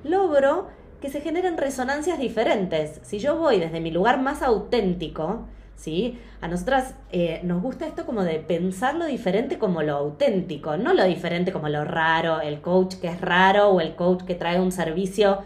logro 0.03 0.67
que 1.01 1.09
se 1.09 1.21
generen 1.21 1.57
resonancias 1.57 2.19
diferentes. 2.19 2.99
Si 3.03 3.19
yo 3.19 3.37
voy 3.37 3.59
desde 3.59 3.79
mi 3.79 3.91
lugar 3.91 4.21
más 4.21 4.41
auténtico, 4.41 5.45
¿sí? 5.75 6.19
A 6.41 6.47
nosotras 6.47 6.95
eh, 7.11 7.39
nos 7.43 7.61
gusta 7.61 7.85
esto 7.87 8.05
como 8.05 8.23
de 8.23 8.39
pensar 8.39 8.95
lo 8.95 9.05
diferente 9.05 9.57
como 9.57 9.83
lo 9.83 9.95
auténtico, 9.95 10.75
no 10.75 10.93
lo 10.93 11.05
diferente 11.05 11.51
como 11.51 11.69
lo 11.69 11.85
raro, 11.85 12.41
el 12.41 12.61
coach 12.61 12.95
que 12.95 13.07
es 13.07 13.21
raro 13.21 13.69
o 13.69 13.79
el 13.79 13.95
coach 13.95 14.23
que 14.23 14.35
trae 14.35 14.59
un 14.59 14.71
servicio 14.71 15.43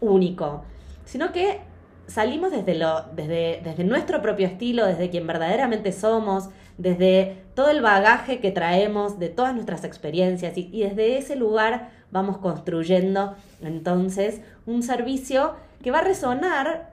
único, 0.00 0.64
sino 1.04 1.32
que 1.32 1.60
salimos 2.06 2.52
desde, 2.52 2.74
lo, 2.74 3.02
desde, 3.14 3.60
desde 3.64 3.84
nuestro 3.84 4.22
propio 4.22 4.46
estilo, 4.46 4.86
desde 4.86 5.10
quien 5.10 5.26
verdaderamente 5.26 5.92
somos, 5.92 6.48
desde 6.78 7.41
todo 7.54 7.70
el 7.70 7.82
bagaje 7.82 8.40
que 8.40 8.50
traemos, 8.50 9.18
de 9.18 9.28
todas 9.28 9.54
nuestras 9.54 9.84
experiencias 9.84 10.56
y, 10.56 10.82
desde 10.82 11.18
ese 11.18 11.36
lugar 11.36 11.90
vamos 12.10 12.38
construyendo 12.38 13.34
entonces 13.62 14.40
un 14.66 14.82
servicio 14.82 15.54
que 15.82 15.90
va 15.90 15.98
a 15.98 16.04
resonar 16.04 16.92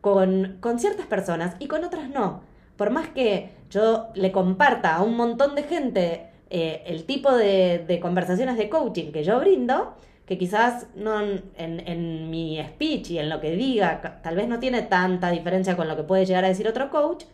con, 0.00 0.58
ciertas 0.78 1.06
personas 1.06 1.56
y 1.58 1.66
con 1.66 1.84
otras 1.84 2.08
no. 2.10 2.42
Por 2.76 2.90
más 2.90 3.08
que 3.08 3.50
yo 3.70 4.08
le 4.14 4.32
comparta 4.32 4.96
a 4.96 5.02
un 5.02 5.16
montón 5.16 5.54
de 5.54 5.62
gente 5.62 6.28
eh, 6.50 6.82
el 6.86 7.04
tipo 7.04 7.32
de, 7.32 7.98
conversaciones 8.00 8.56
de 8.56 8.68
coaching 8.68 9.10
que 9.12 9.24
yo 9.24 9.40
brindo, 9.40 9.94
que 10.26 10.38
quizás 10.38 10.86
no 10.94 11.20
en, 11.56 12.30
mi 12.30 12.62
speech 12.62 13.10
y 13.10 13.18
en 13.18 13.30
lo 13.30 13.40
que 13.40 13.52
diga, 13.52 14.20
tal 14.22 14.36
vez 14.36 14.48
no 14.48 14.58
tiene 14.58 14.82
tanta 14.82 15.30
diferencia 15.30 15.76
con 15.76 15.88
lo 15.88 15.96
que 15.96 16.02
puede 16.02 16.26
llegar 16.26 16.44
a 16.44 16.48
decir 16.48 16.68
otro 16.68 16.90
coach, 16.90 17.24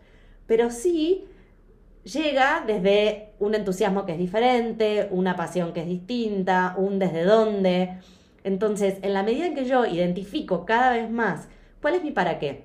pero 0.47 0.71
sí 0.71 1.27
llega 2.05 2.65
desde 2.67 3.31
un 3.39 3.55
entusiasmo 3.55 4.07
que 4.07 4.13
es 4.13 4.19
diferente, 4.19 5.09
una 5.11 5.37
pasión 5.37 5.73
que 5.73 5.81
es 5.81 5.87
distinta, 5.87 6.75
un 6.77 6.99
desde 6.99 7.25
dónde. 7.25 7.99
Entonces, 8.45 8.99
en 9.03 9.13
la 9.15 9.23
medida 9.23 9.47
en 9.47 9.55
que 9.55 9.65
yo 9.65 9.87
identifico 9.87 10.65
cada 10.65 10.93
vez 10.93 11.11
más 11.11 11.49
¿Cuál 11.83 11.97
es 11.97 12.05
mi 12.05 12.13
para 12.13 12.39
qué? 12.39 12.65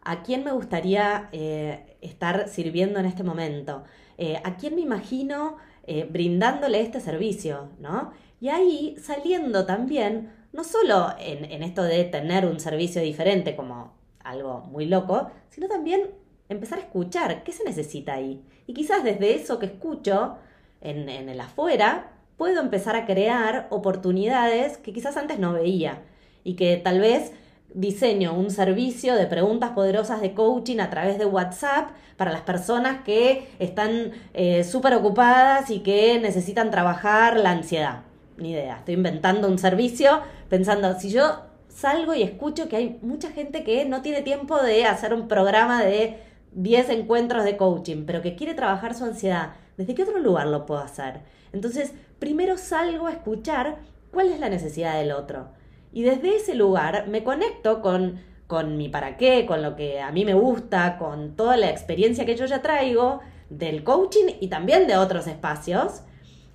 ¿A 0.00 0.22
quién 0.22 0.42
me 0.42 0.52
gustaría 0.52 1.28
eh, 1.32 1.98
estar 2.00 2.48
sirviendo 2.48 2.98
en 2.98 3.04
este 3.04 3.22
momento? 3.22 3.84
Eh, 4.16 4.40
¿A 4.44 4.56
quién 4.56 4.74
me 4.74 4.80
imagino 4.80 5.58
eh, 5.86 6.08
brindándole 6.10 6.80
este 6.80 7.00
servicio? 7.00 7.68
¿no? 7.78 8.12
Y 8.40 8.48
ahí 8.48 8.96
saliendo 8.98 9.66
también, 9.66 10.32
no 10.54 10.64
solo 10.64 11.12
en, 11.18 11.62
esto 11.62 11.82
de 11.82 12.04
tener 12.04 12.46
un 12.46 12.60
servicio 12.60 13.02
diferente 13.02 13.54
como 13.54 13.92
algo 14.24 14.60
muy 14.60 14.86
loco, 14.86 15.30
sino 15.50 15.68
también 15.68 16.06
empezar 16.48 16.78
a 16.78 16.82
escuchar 16.82 17.42
qué 17.44 17.52
se 17.52 17.64
necesita 17.64 18.14
ahí. 18.14 18.42
Y 18.66 18.74
quizás 18.74 19.04
desde 19.04 19.34
eso 19.34 19.58
que 19.58 19.66
escucho 19.66 20.36
en, 20.80 21.08
el 21.08 21.40
afuera, 21.40 22.12
puedo 22.36 22.60
empezar 22.60 22.96
a 22.96 23.06
crear 23.06 23.66
oportunidades 23.70 24.78
que 24.78 24.92
quizás 24.92 25.16
antes 25.16 25.38
no 25.38 25.52
veía 25.52 26.02
y 26.44 26.54
que 26.54 26.76
tal 26.76 27.00
vez 27.00 27.32
diseño 27.74 28.32
un 28.32 28.50
servicio 28.50 29.14
de 29.14 29.26
preguntas 29.26 29.70
poderosas 29.70 30.20
de 30.20 30.32
coaching 30.34 30.78
a 30.78 30.88
través 30.88 31.18
de 31.18 31.26
WhatsApp 31.26 31.90
para 32.16 32.32
las 32.32 32.40
personas 32.42 33.02
que 33.04 33.48
están 33.58 34.12
eh, 34.34 34.64
súper 34.64 34.94
ocupadas 34.94 35.70
y 35.70 35.80
que 35.80 36.18
necesitan 36.18 36.70
trabajar 36.70 37.38
la 37.38 37.50
ansiedad. 37.50 38.02
Ni 38.36 38.52
idea, 38.52 38.78
estoy 38.78 38.94
inventando 38.94 39.48
un 39.48 39.58
servicio 39.58 40.20
pensando, 40.48 40.98
si 40.98 41.10
yo 41.10 41.42
salgo 41.68 42.14
y 42.14 42.22
escucho 42.22 42.68
que 42.68 42.76
hay 42.76 42.98
mucha 43.02 43.30
gente 43.30 43.62
que 43.62 43.84
no 43.84 44.02
tiene 44.02 44.22
tiempo 44.22 44.56
de 44.62 44.84
hacer 44.84 45.12
un 45.12 45.28
programa 45.28 45.82
de 45.82 46.18
10 46.58 46.90
encuentros 46.90 47.44
de 47.44 47.56
coaching, 47.56 48.04
pero 48.04 48.20
que 48.20 48.34
quiere 48.34 48.52
trabajar 48.52 48.92
su 48.92 49.04
ansiedad. 49.04 49.52
¿Desde 49.76 49.94
qué 49.94 50.02
otro 50.02 50.18
lugar 50.18 50.48
lo 50.48 50.66
puedo 50.66 50.80
hacer? 50.80 51.20
Entonces, 51.52 51.92
primero 52.18 52.58
salgo 52.58 53.06
a 53.06 53.12
escuchar 53.12 53.76
cuál 54.10 54.32
es 54.32 54.40
la 54.40 54.48
necesidad 54.48 54.98
del 54.98 55.12
otro. 55.12 55.50
Y 55.92 56.02
desde 56.02 56.34
ese 56.34 56.56
lugar 56.56 57.06
me 57.06 57.22
conecto 57.22 57.80
con, 57.80 58.20
con 58.48 58.76
mi 58.76 58.88
para 58.88 59.16
qué, 59.16 59.46
con 59.46 59.62
lo 59.62 59.76
que 59.76 60.00
a 60.00 60.10
mí 60.10 60.24
me 60.24 60.34
gusta, 60.34 60.98
con 60.98 61.36
toda 61.36 61.56
la 61.56 61.70
experiencia 61.70 62.26
que 62.26 62.36
yo 62.36 62.44
ya 62.44 62.60
traigo 62.60 63.20
del 63.50 63.84
coaching 63.84 64.34
y 64.40 64.48
también 64.48 64.88
de 64.88 64.96
otros 64.96 65.28
espacios. 65.28 66.02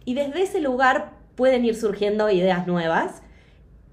Y 0.03 0.15
desde 0.15 0.41
ese 0.41 0.59
lugar 0.59 1.13
pueden 1.35 1.63
ir 1.63 1.77
surgiendo 1.77 2.29
ideas 2.29 2.67
nuevas. 2.67 3.23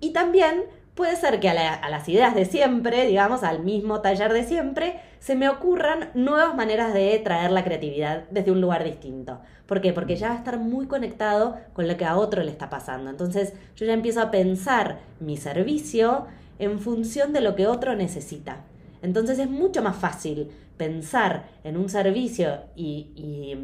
Y 0.01 0.13
también 0.13 0.65
puede 0.97 1.15
ser 1.15 1.39
que 1.39 1.51
a, 1.51 1.89
las 1.89 2.09
ideas 2.09 2.35
de 2.35 2.47
siempre, 2.47 3.07
digamos, 3.07 3.45
al 3.45 3.63
mismo 3.63 4.01
taller 4.01 4.33
de 4.33 4.43
siempre, 4.43 5.01
se 5.21 5.37
me 5.37 5.49
ocurran 5.49 6.11
nuevas 6.15 6.57
maneras 6.57 6.93
de 6.95 7.17
traer 7.19 7.53
la 7.53 7.63
creatividad 7.63 8.25
desde 8.31 8.51
un 8.51 8.61
lugar 8.61 8.83
distinto. 8.83 9.41
¿Por 9.67 9.81
qué? 9.81 9.93
Porque 9.93 10.17
ya 10.17 10.31
va 10.31 10.35
a 10.35 10.39
estar 10.39 10.59
muy 10.59 10.87
conectado 10.87 11.59
con 11.75 11.87
lo 11.87 11.97
que 11.97 12.07
a 12.07 12.17
otro 12.17 12.43
le 12.43 12.51
está 12.51 12.71
pasando. 12.71 13.11
Entonces 13.11 13.53
yo 13.77 13.87
ya 13.87 13.93
empiezo 13.93 14.23
a 14.23 14.31
pensar 14.31 14.99
mi 15.21 15.37
servicio 15.37 16.27
en 16.59 16.81
función 16.81 17.33
de 17.33 17.43
lo 17.43 17.55
que 17.55 17.67
otro 17.67 17.95
necesita. 17.95 18.65
Entonces 19.03 19.39
es 19.39 19.49
mucho 19.49 19.83
más 19.83 19.97
fácil 19.97 20.51
pensar 20.77 21.45
en 21.65 21.77
un 21.77 21.91
servicio 21.91 22.61
y, 22.75 23.13
y 23.15 23.59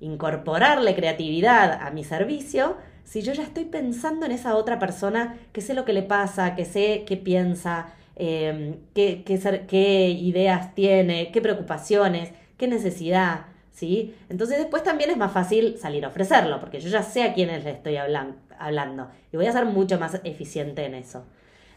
incorporarle 0.00 0.94
creatividad 0.94 1.80
a 1.82 1.90
mi 1.90 2.04
servicio 2.04 2.76
si 3.04 3.20
yo 3.20 3.32
ya 3.32 3.42
estoy 3.42 3.64
pensando 3.64 4.26
en 4.26 4.32
esa 4.32 4.56
otra 4.56 4.78
persona 4.78 5.36
que 5.52 5.60
sé 5.60 5.74
lo 5.74 5.84
que 5.84 5.92
le 5.92 6.02
pasa, 6.02 6.54
que 6.54 6.64
sé 6.64 7.04
qué 7.06 7.16
piensa, 7.16 7.88
em, 8.16 8.76
qué, 8.94 10.16
ideas 10.18 10.74
tiene, 10.74 11.30
qué 11.32 11.40
preocupaciones, 11.40 12.30
qué 12.56 12.68
necesidad, 12.68 13.46
¿sí? 13.72 14.14
Entonces 14.28 14.58
después 14.58 14.82
también 14.82 15.10
es 15.10 15.16
más 15.16 15.32
fácil 15.32 15.78
salir 15.78 16.04
a 16.04 16.08
ofrecerlo, 16.08 16.60
porque 16.60 16.80
yo 16.80 16.88
ya 16.88 17.02
sé 17.02 17.22
a 17.22 17.34
quiénes 17.34 17.64
le 17.64 17.70
estoy 17.70 17.96
hablando 17.96 19.08
y 19.32 19.36
voy 19.36 19.46
a 19.46 19.52
ser 19.52 19.66
mucho 19.66 19.98
más 19.98 20.20
eficiente 20.24 20.84
en 20.84 20.94
eso. 20.94 21.24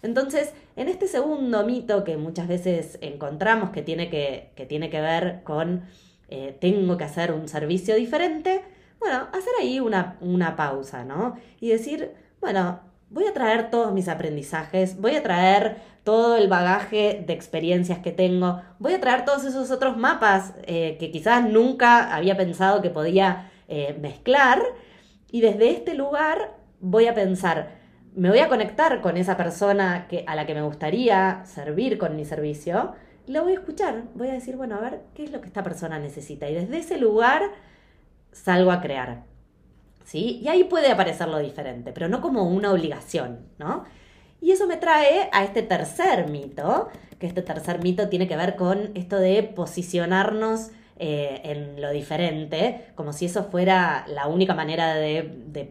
Entonces, 0.03 0.53
en 0.75 0.89
este 0.89 1.07
segundo 1.07 1.65
mito 1.65 2.03
que 2.03 2.17
muchas 2.17 2.47
veces 2.47 2.99
encontramos 3.01 3.71
que 3.71 3.81
tiene 3.81 4.09
que, 4.09 4.51
que, 4.55 4.65
tiene 4.65 4.89
que 4.89 5.01
ver 5.01 5.41
con 5.43 5.83
eh, 6.29 6.57
tengo 6.59 6.97
que 6.97 7.05
hacer 7.05 7.31
un 7.31 7.47
servicio 7.47 7.95
diferente, 7.95 8.61
bueno, 8.99 9.27
hacer 9.31 9.53
ahí 9.59 9.79
una, 9.79 10.17
una 10.21 10.55
pausa, 10.55 11.05
¿no? 11.05 11.37
Y 11.61 11.69
decir, 11.69 12.11
bueno, 12.41 12.81
voy 13.09 13.25
a 13.25 13.33
traer 13.33 13.69
todos 13.69 13.93
mis 13.93 14.09
aprendizajes, 14.09 14.99
voy 14.99 15.15
a 15.15 15.23
traer 15.23 15.77
todo 16.07 16.37
el 16.37 16.47
bagaje 16.47 17.21
de 17.27 17.33
experiencias 17.33 17.99
que 17.99 18.13
tengo, 18.13 18.61
voy 18.79 18.93
a 18.93 19.01
traer 19.01 19.25
todos 19.25 19.43
esos 19.43 19.71
otros 19.71 19.97
mapas 19.97 20.53
eh, 20.63 20.95
que 21.01 21.11
quizás 21.11 21.43
nunca 21.43 22.15
había 22.15 22.37
pensado 22.37 22.81
que 22.81 22.89
podía 22.89 23.51
eh, 23.67 23.93
mezclar 23.99 24.63
y 25.29 25.41
desde 25.41 25.69
este 25.69 25.95
lugar 25.95 26.55
voy 26.79 27.07
a 27.07 27.13
pensar, 27.13 27.71
me 28.15 28.29
voy 28.29 28.39
a 28.39 28.47
conectar 28.47 29.01
con 29.01 29.17
esa 29.17 29.35
persona 29.35 30.07
que, 30.07 30.23
a 30.25 30.35
la 30.35 30.45
que 30.45 30.53
me 30.53 30.61
gustaría 30.61 31.43
servir 31.43 31.97
con 31.97 32.15
mi 32.15 32.23
servicio, 32.23 32.93
lo 33.27 33.43
voy 33.43 33.51
a 33.51 33.55
escuchar, 33.55 34.03
voy 34.15 34.29
a 34.29 34.33
decir, 34.33 34.55
bueno, 34.55 34.77
a 34.77 34.79
ver, 34.79 35.01
¿qué 35.13 35.25
es 35.25 35.31
lo 35.33 35.41
que 35.41 35.47
esta 35.47 35.61
persona 35.61 35.99
necesita? 35.99 36.49
Y 36.49 36.53
desde 36.53 36.77
ese 36.77 36.97
lugar 36.97 37.41
salgo 38.31 38.71
a 38.71 38.79
crear. 38.79 39.25
¿Sí? 40.05 40.39
Y 40.41 40.47
ahí 40.47 40.63
puede 40.63 40.89
aparecer 40.89 41.27
lo 41.27 41.39
diferente, 41.39 41.91
pero 41.91 42.07
no 42.07 42.21
como 42.21 42.43
una 42.43 42.71
obligación, 42.71 43.39
¿no? 43.59 43.83
Y 44.41 44.51
eso 44.51 44.67
me 44.67 44.77
trae 44.77 45.29
a 45.31 45.43
este 45.43 45.63
tercer 45.63 46.29
mito, 46.29 46.89
que 47.19 47.27
este 47.27 47.41
tercer 47.41 47.81
mito 47.81 48.09
tiene 48.09 48.27
que 48.27 48.37
ver 48.37 48.55
con 48.55 48.91
esto 48.95 49.17
de 49.17 49.43
posicionarnos 49.43 50.69
eh, 50.99 51.41
en 51.43 51.81
lo 51.81 51.91
diferente, 51.91 52.85
como 52.95 53.13
si 53.13 53.25
eso 53.25 53.43
fuera 53.43 54.05
la 54.07 54.27
única 54.27 54.53
manera 54.55 54.95
de, 54.95 55.65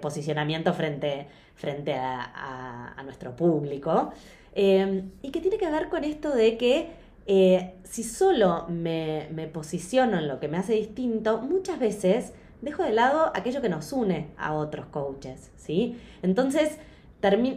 posicionamiento 0.00 0.74
frente, 0.74 1.26
frente 1.54 1.94
a, 1.94 2.94
nuestro 3.04 3.34
público. 3.34 4.12
Eh, 4.54 5.04
y 5.22 5.30
que 5.30 5.40
tiene 5.40 5.56
que 5.56 5.70
ver 5.70 5.88
con 5.88 6.04
esto 6.04 6.30
de 6.30 6.56
que 6.56 6.90
eh, 7.26 7.74
si 7.84 8.02
solo 8.02 8.66
me, 8.68 9.28
posiciono 9.52 10.18
en 10.18 10.26
lo 10.26 10.40
que 10.40 10.48
me 10.48 10.58
hace 10.58 10.74
distinto, 10.74 11.38
muchas 11.38 11.78
veces 11.78 12.32
dejo 12.60 12.82
de 12.82 12.92
lado 12.92 13.32
aquello 13.34 13.62
que 13.62 13.68
nos 13.68 13.92
une 13.92 14.28
a 14.36 14.54
otros 14.54 14.86
coaches, 14.86 15.50
¿sí? 15.56 15.96
Entonces, 16.22 16.78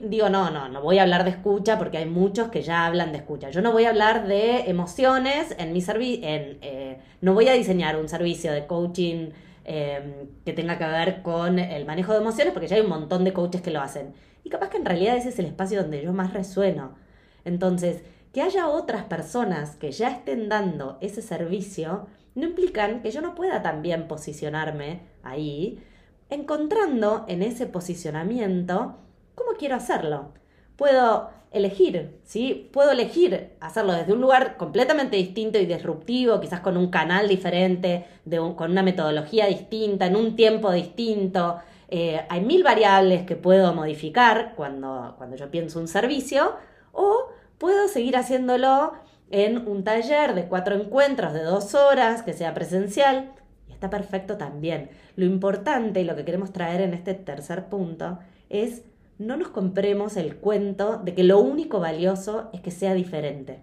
digo, 0.09 0.29
no, 0.29 0.49
no, 0.51 0.67
no 0.67 0.81
voy 0.81 0.99
a 0.99 1.03
hablar 1.03 1.23
de 1.23 1.29
escucha 1.29 1.77
porque 1.77 1.97
hay 1.97 2.05
muchos 2.05 2.49
que 2.49 2.61
ya 2.61 2.85
hablan 2.85 3.11
de 3.11 3.19
escucha. 3.19 3.49
Yo 3.49 3.61
no 3.61 3.71
voy 3.71 3.85
a 3.85 3.89
hablar 3.89 4.27
de 4.27 4.69
emociones 4.69 5.55
en 5.57 5.71
mi 5.73 5.81
servicio, 5.81 6.21
eh, 6.23 6.99
no 7.21 7.33
voy 7.33 7.47
a 7.47 7.53
diseñar 7.53 7.97
un 7.97 8.09
servicio 8.09 8.51
de 8.51 8.67
coaching 8.67 9.29
em, 9.65 10.27
que 10.45 10.53
tenga 10.53 10.77
que 10.77 10.85
ver 10.85 11.21
con 11.21 11.59
el 11.59 11.85
manejo 11.85 12.11
de 12.11 12.19
emociones 12.19 12.53
porque 12.53 12.67
ya 12.67 12.75
hay 12.75 12.81
un 12.81 12.89
montón 12.89 13.23
de 13.23 13.31
coaches 13.31 13.61
que 13.61 13.71
lo 13.71 13.81
hacen. 13.81 14.13
Y 14.43 14.49
capaz 14.49 14.69
que 14.69 14.77
en 14.77 14.85
realidad 14.85 15.15
ese 15.15 15.29
es 15.29 15.39
el 15.39 15.45
espacio 15.45 15.81
donde 15.81 16.03
yo 16.03 16.11
más 16.11 16.33
resueno. 16.33 16.95
Entonces, 17.45 18.03
que 18.33 18.41
haya 18.41 18.67
otras 18.67 19.03
personas 19.05 19.75
que 19.77 19.91
ya 19.91 20.09
estén 20.09 20.49
dando 20.49 20.97
ese 21.01 21.21
servicio 21.21 22.07
no 22.35 22.47
implican 22.47 23.01
que 23.01 23.11
yo 23.11 23.21
no 23.21 23.35
pueda 23.35 23.61
también 23.61 24.07
posicionarme 24.07 25.01
ahí, 25.21 25.81
encontrando 26.29 27.25
en 27.27 27.43
ese 27.43 27.67
posicionamiento 27.67 28.97
quiero 29.57 29.75
hacerlo. 29.75 30.33
Puedo 30.75 31.29
elegir, 31.53 32.19
¿sí? 32.23 32.69
Puedo 32.73 32.91
elegir 32.91 33.51
hacerlo 33.59 33.93
desde 33.93 34.11
un 34.11 34.21
lugar 34.21 34.57
completamente 34.57 35.17
distinto 35.17 35.59
y 35.59 35.65
disruptivo, 35.65 36.39
quizás 36.39 36.61
con 36.61 36.77
un 36.77 36.89
canal 36.89 37.27
diferente, 37.27 38.05
con 38.55 38.71
una 38.71 38.83
metodología 38.83 39.45
distinta, 39.45 40.07
en 40.07 40.15
un 40.15 40.35
tiempo 40.35 40.71
distinto. 40.71 41.59
Eh, 41.89 42.25
hay 42.27 42.41
mil 42.41 42.63
variables 42.63 43.23
que 43.23 43.35
puedo 43.35 43.73
modificar 43.73 44.53
cuando, 44.55 45.13
cuando 45.17 45.35
yo 45.35 45.51
pienso 45.51 45.79
un 45.79 45.87
servicio, 45.87 46.55
o 46.91 47.29
puedo 47.59 47.87
seguir 47.87 48.17
haciéndolo 48.17 48.93
en 49.29 49.67
un 49.67 49.83
taller 49.83 50.33
de 50.33 50.45
cuatro 50.45 50.75
encuentros 50.75 51.33
de 51.33 51.43
dos 51.43 51.75
horas, 51.75 52.23
que 52.23 52.33
sea 52.33 52.55
presencial, 52.55 53.31
y 53.69 53.73
está 53.73 53.91
perfecto 53.91 54.37
también. 54.37 54.89
Lo 55.15 55.25
importante 55.25 56.01
y 56.01 56.03
lo 56.03 56.15
que 56.15 56.25
queremos 56.25 56.51
traer 56.51 56.81
en 56.81 56.95
este 56.95 57.13
tercer 57.13 57.65
punto 57.65 58.17
es 58.49 58.83
no 59.19 59.37
nos 59.37 59.49
compremos 59.49 60.17
el 60.17 60.35
cuento 60.35 60.97
de 60.97 61.13
que 61.13 61.23
lo 61.23 61.39
único 61.39 61.79
valioso 61.79 62.49
es 62.53 62.61
que 62.61 62.71
sea 62.71 62.93
diferente, 62.93 63.59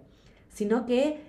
sino 0.49 0.85
que 0.85 1.19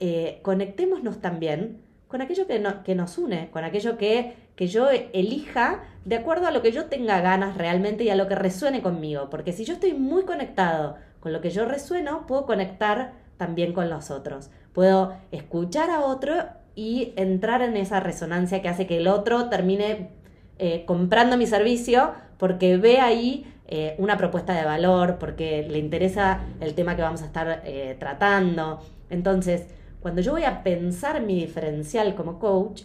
eh, 0.00 0.40
conectémonos 0.42 1.20
también 1.20 1.82
con 2.08 2.20
aquello 2.20 2.46
que, 2.46 2.94
nos 2.94 3.18
une, 3.18 3.50
con 3.50 3.64
aquello 3.64 3.98
que, 3.98 4.34
que 4.54 4.68
yo 4.68 4.88
elija 4.90 5.82
de 6.04 6.16
acuerdo 6.16 6.46
a 6.46 6.50
lo 6.52 6.62
que 6.62 6.70
yo 6.70 6.86
tenga 6.86 7.20
ganas 7.20 7.56
realmente 7.56 8.04
y 8.04 8.10
a 8.10 8.16
lo 8.16 8.28
que 8.28 8.36
resuene 8.36 8.80
conmigo. 8.80 9.28
Porque 9.28 9.52
si 9.52 9.64
yo 9.64 9.74
estoy 9.74 9.94
muy 9.94 10.24
conectado 10.24 10.96
con 11.20 11.32
lo 11.32 11.40
que 11.40 11.50
yo 11.50 11.64
resueno, 11.64 12.26
puedo 12.26 12.46
conectar 12.46 13.14
también 13.36 13.72
con 13.72 13.90
los 13.90 14.10
otros. 14.10 14.50
Puedo 14.72 15.14
escuchar 15.32 15.90
a 15.90 16.00
otro 16.00 16.34
y 16.76 17.12
entrar 17.16 17.62
en 17.62 17.76
esa 17.76 18.00
resonancia 18.00 18.62
que 18.62 18.68
hace 18.68 18.86
que 18.86 18.98
el 18.98 19.08
otro 19.08 19.48
termine 19.48 20.10
eh, 20.58 20.84
comprando 20.86 21.36
mi 21.36 21.46
servicio 21.46 22.12
porque 22.38 22.76
ve 22.76 23.00
ahí 23.00 23.52
eh, 23.68 23.96
una 23.98 24.16
propuesta 24.16 24.54
de 24.54 24.64
valor, 24.64 25.16
porque 25.18 25.66
le 25.68 25.78
interesa 25.78 26.40
el 26.60 26.74
tema 26.74 26.94
que 26.94 27.02
vamos 27.02 27.22
a 27.22 27.26
estar 27.26 27.62
eh, 27.64 27.96
tratando. 27.98 28.80
Entonces, 29.10 29.66
cuando 30.00 30.20
yo 30.20 30.32
voy 30.32 30.44
a 30.44 30.62
pensar 30.62 31.20
mi 31.22 31.34
diferencial 31.34 32.14
como 32.14 32.38
coach, 32.38 32.82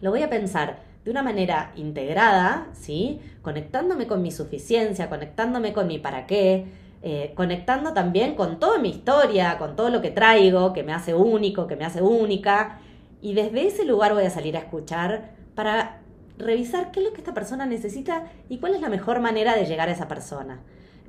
lo 0.00 0.10
voy 0.10 0.22
a 0.22 0.30
pensar 0.30 0.78
de 1.04 1.10
una 1.10 1.22
manera 1.22 1.72
integrada, 1.76 2.68
¿sí? 2.72 3.20
Conectándome 3.42 4.06
con 4.06 4.22
mi 4.22 4.30
suficiencia, 4.30 5.08
conectándome 5.08 5.72
con 5.72 5.86
mi 5.86 5.98
para 5.98 6.26
qué, 6.26 6.66
eh, 7.02 7.32
conectando 7.34 7.92
también 7.92 8.34
con 8.34 8.58
toda 8.58 8.78
mi 8.78 8.90
historia, 8.90 9.58
con 9.58 9.76
todo 9.76 9.90
lo 9.90 10.00
que 10.02 10.10
traigo, 10.10 10.72
que 10.72 10.82
me 10.82 10.92
hace 10.92 11.14
único, 11.14 11.66
que 11.66 11.76
me 11.76 11.84
hace 11.84 12.02
única. 12.02 12.80
Y 13.22 13.34
desde 13.34 13.66
ese 13.66 13.84
lugar 13.84 14.14
voy 14.14 14.24
a 14.24 14.30
salir 14.30 14.56
a 14.56 14.60
escuchar 14.60 15.30
para 15.54 15.99
revisar 16.40 16.90
qué 16.90 17.00
es 17.00 17.06
lo 17.06 17.12
que 17.12 17.20
esta 17.20 17.34
persona 17.34 17.66
necesita 17.66 18.24
y 18.48 18.58
cuál 18.58 18.74
es 18.74 18.80
la 18.80 18.88
mejor 18.88 19.20
manera 19.20 19.54
de 19.54 19.66
llegar 19.66 19.88
a 19.88 19.92
esa 19.92 20.08
persona. 20.08 20.60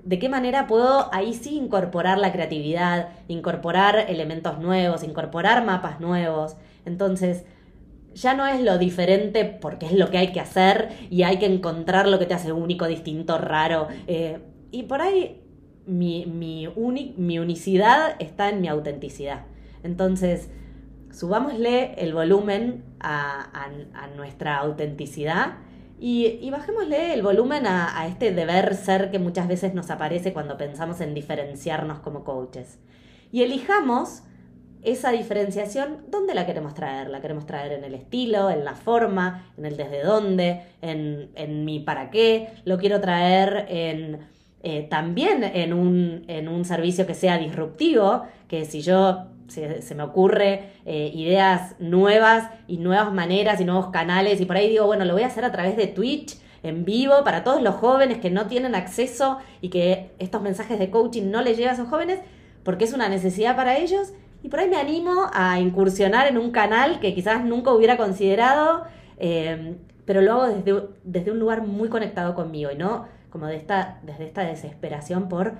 De 0.03 0.19
qué 0.19 0.29
manera 0.29 0.67
puedo 0.67 1.13
ahí 1.13 1.33
sí 1.33 1.55
incorporar 1.55 2.17
la 2.17 2.31
creatividad, 2.31 3.09
incorporar 3.27 4.05
elementos 4.09 4.59
nuevos, 4.59 5.03
incorporar 5.03 5.63
mapas 5.63 5.99
nuevos. 5.99 6.55
Entonces, 6.85 7.43
ya 8.13 8.33
no 8.33 8.47
es 8.47 8.61
lo 8.61 8.77
diferente 8.77 9.45
porque 9.45 9.85
es 9.85 9.93
lo 9.93 10.09
que 10.09 10.17
hay 10.17 10.31
que 10.31 10.39
hacer 10.39 10.89
y 11.09 11.23
hay 11.23 11.37
que 11.37 11.45
encontrar 11.45 12.07
lo 12.07 12.19
que 12.19 12.25
te 12.25 12.33
hace 12.33 12.51
único, 12.51 12.87
distinto, 12.87 13.37
raro. 13.37 13.87
Eh, 14.07 14.39
y 14.71 14.83
por 14.83 15.01
ahí 15.01 15.41
mi, 15.85 16.25
mi, 16.25 16.67
mi 17.17 17.39
unicidad 17.39 18.15
está 18.19 18.49
en 18.49 18.61
mi 18.61 18.67
autenticidad. 18.67 19.45
Entonces, 19.83 20.49
subámosle 21.11 21.95
el 21.95 22.13
volumen 22.13 22.83
a, 22.99 23.49
a, 23.93 24.07
nuestra 24.15 24.57
autenticidad 24.57 25.55
Y, 25.99 26.49
bajémosle 26.49 27.13
el 27.13 27.21
volumen 27.21 27.67
a, 27.67 27.99
a, 27.99 28.07
este 28.07 28.31
deber 28.31 28.75
ser 28.75 29.11
que 29.11 29.19
muchas 29.19 29.47
veces 29.47 29.73
nos 29.73 29.89
aparece 29.91 30.33
cuando 30.33 30.57
pensamos 30.57 30.99
en 31.01 31.13
diferenciarnos 31.13 31.99
como 31.99 32.23
coaches. 32.23 32.79
Y 33.31 33.43
elijamos 33.43 34.23
esa 34.83 35.11
diferenciación, 35.11 36.05
¿dónde 36.09 36.33
la 36.33 36.45
queremos 36.45 36.73
traer? 36.73 37.09
¿La 37.09 37.21
queremos 37.21 37.45
traer 37.45 37.73
en 37.73 37.83
el 37.83 37.93
estilo, 37.93 38.49
en 38.49 38.65
la 38.65 38.73
forma, 38.73 39.45
en 39.57 39.65
el 39.65 39.77
desde 39.77 40.01
dónde, 40.03 40.63
en, 40.81 41.29
en 41.35 41.65
mi 41.65 41.79
para 41.79 42.09
qué? 42.09 42.49
¿Lo 42.65 42.77
quiero 42.79 42.99
traer 42.99 43.67
en, 43.69 44.19
eh, 44.63 44.87
también 44.89 45.43
en 45.43 45.73
un, 45.73 46.23
en 46.27 46.47
un 46.47 46.65
servicio 46.65 47.05
que 47.05 47.13
sea 47.13 47.37
disruptivo? 47.37 48.23
Que 48.47 48.65
si 48.65 48.81
yo 48.81 49.27
se, 49.51 49.95
me 49.95 50.03
ocurre 50.03 50.71
eh, 50.85 51.11
ideas 51.13 51.75
nuevas 51.79 52.49
y 52.67 52.77
nuevas 52.77 53.13
maneras 53.13 53.59
y 53.59 53.65
nuevos 53.65 53.87
canales. 53.87 54.41
Y 54.41 54.45
por 54.45 54.57
ahí 54.57 54.69
digo, 54.69 54.85
bueno, 54.85 55.05
lo 55.05 55.13
voy 55.13 55.23
a 55.23 55.27
hacer 55.27 55.45
a 55.45 55.51
través 55.51 55.75
de 55.77 55.87
Twitch 55.87 56.37
en 56.63 56.85
vivo 56.85 57.23
para 57.23 57.43
todos 57.43 57.61
los 57.61 57.75
jóvenes 57.75 58.19
que 58.19 58.29
no 58.29 58.47
tienen 58.47 58.75
acceso 58.75 59.39
y 59.61 59.69
que 59.69 60.11
estos 60.19 60.41
mensajes 60.41 60.79
de 60.79 60.89
coaching 60.89 61.31
no 61.31 61.41
les 61.41 61.57
llegan 61.57 61.71
a 61.71 61.73
esos 61.75 61.89
jóvenes 61.89 62.19
porque 62.63 62.85
es 62.85 62.93
una 62.93 63.09
necesidad 63.09 63.55
para 63.55 63.77
ellos. 63.77 64.13
Y 64.43 64.49
por 64.49 64.59
ahí 64.59 64.69
me 64.69 64.77
animo 64.77 65.29
a 65.33 65.59
incursionar 65.59 66.27
en 66.27 66.37
un 66.37 66.51
canal 66.51 66.99
que 66.99 67.13
quizás 67.13 67.43
nunca 67.43 67.71
hubiera 67.71 67.97
considerado, 67.97 68.85
eh, 69.17 69.75
pero 70.05 70.21
lo 70.21 70.33
hago 70.33 70.47
desde, 70.47 70.83
desde, 71.03 71.31
un 71.31 71.39
lugar 71.39 71.65
muy 71.65 71.89
conectado 71.89 72.33
conmigo 72.33 72.71
y 72.71 72.75
no 72.75 73.05
como 73.29 73.47
de 73.47 73.55
esta, 73.55 73.99
desde 74.03 74.25
esta 74.25 74.41
desesperación 74.41 75.29
por 75.29 75.53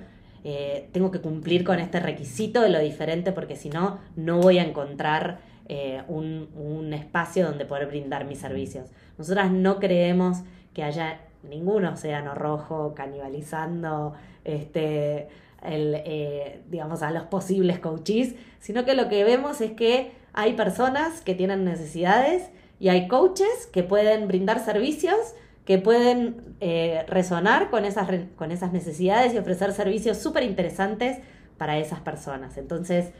eh, 0.44 0.88
tengo 0.92 1.10
que 1.10 1.20
cumplir 1.20 1.64
con 1.64 1.78
este 1.78 2.00
requisito 2.00 2.60
de 2.60 2.68
lo 2.68 2.78
diferente 2.80 3.32
porque 3.32 3.56
si 3.56 3.70
no, 3.70 3.98
no 4.16 4.38
voy 4.38 4.58
a 4.58 4.64
encontrar 4.64 5.40
eh, 5.68 6.02
un, 6.08 6.48
un 6.54 6.92
espacio 6.92 7.46
donde 7.46 7.64
poder 7.64 7.86
brindar 7.86 8.24
mis 8.24 8.38
servicios. 8.38 8.90
Nosotras 9.18 9.50
no 9.50 9.78
creemos 9.78 10.38
que 10.74 10.82
haya 10.82 11.20
ningún 11.42 11.84
océano 11.84 12.34
rojo 12.34 12.94
canibalizando 12.94 14.14
este, 14.44 15.28
el, 15.62 15.94
eh, 16.04 16.60
digamos, 16.68 17.02
a 17.02 17.10
los 17.10 17.24
posibles 17.24 17.78
coaches, 17.78 18.34
sino 18.60 18.84
que 18.84 18.94
lo 18.94 19.08
que 19.08 19.24
vemos 19.24 19.60
es 19.60 19.72
que 19.72 20.12
hay 20.32 20.54
personas 20.54 21.20
que 21.20 21.34
tienen 21.34 21.64
necesidades 21.64 22.50
y 22.80 22.88
hay 22.88 23.06
coaches 23.06 23.68
que 23.72 23.82
pueden 23.82 24.28
brindar 24.28 24.64
servicios, 24.64 25.34
que 25.64 25.78
pueden 25.78 26.56
eh, 26.60 27.04
resonar 27.08 27.70
con 27.70 27.84
esas, 27.84 28.08
con 28.36 28.50
esas 28.50 28.72
necesidades 28.72 29.34
y 29.34 29.38
ofrecer 29.38 29.72
servicios 29.72 30.18
súper 30.18 30.42
interesantes 30.42 31.18
para 31.56 31.78
esas 31.78 32.00
personas. 32.00 32.56
Entonces, 32.56 33.12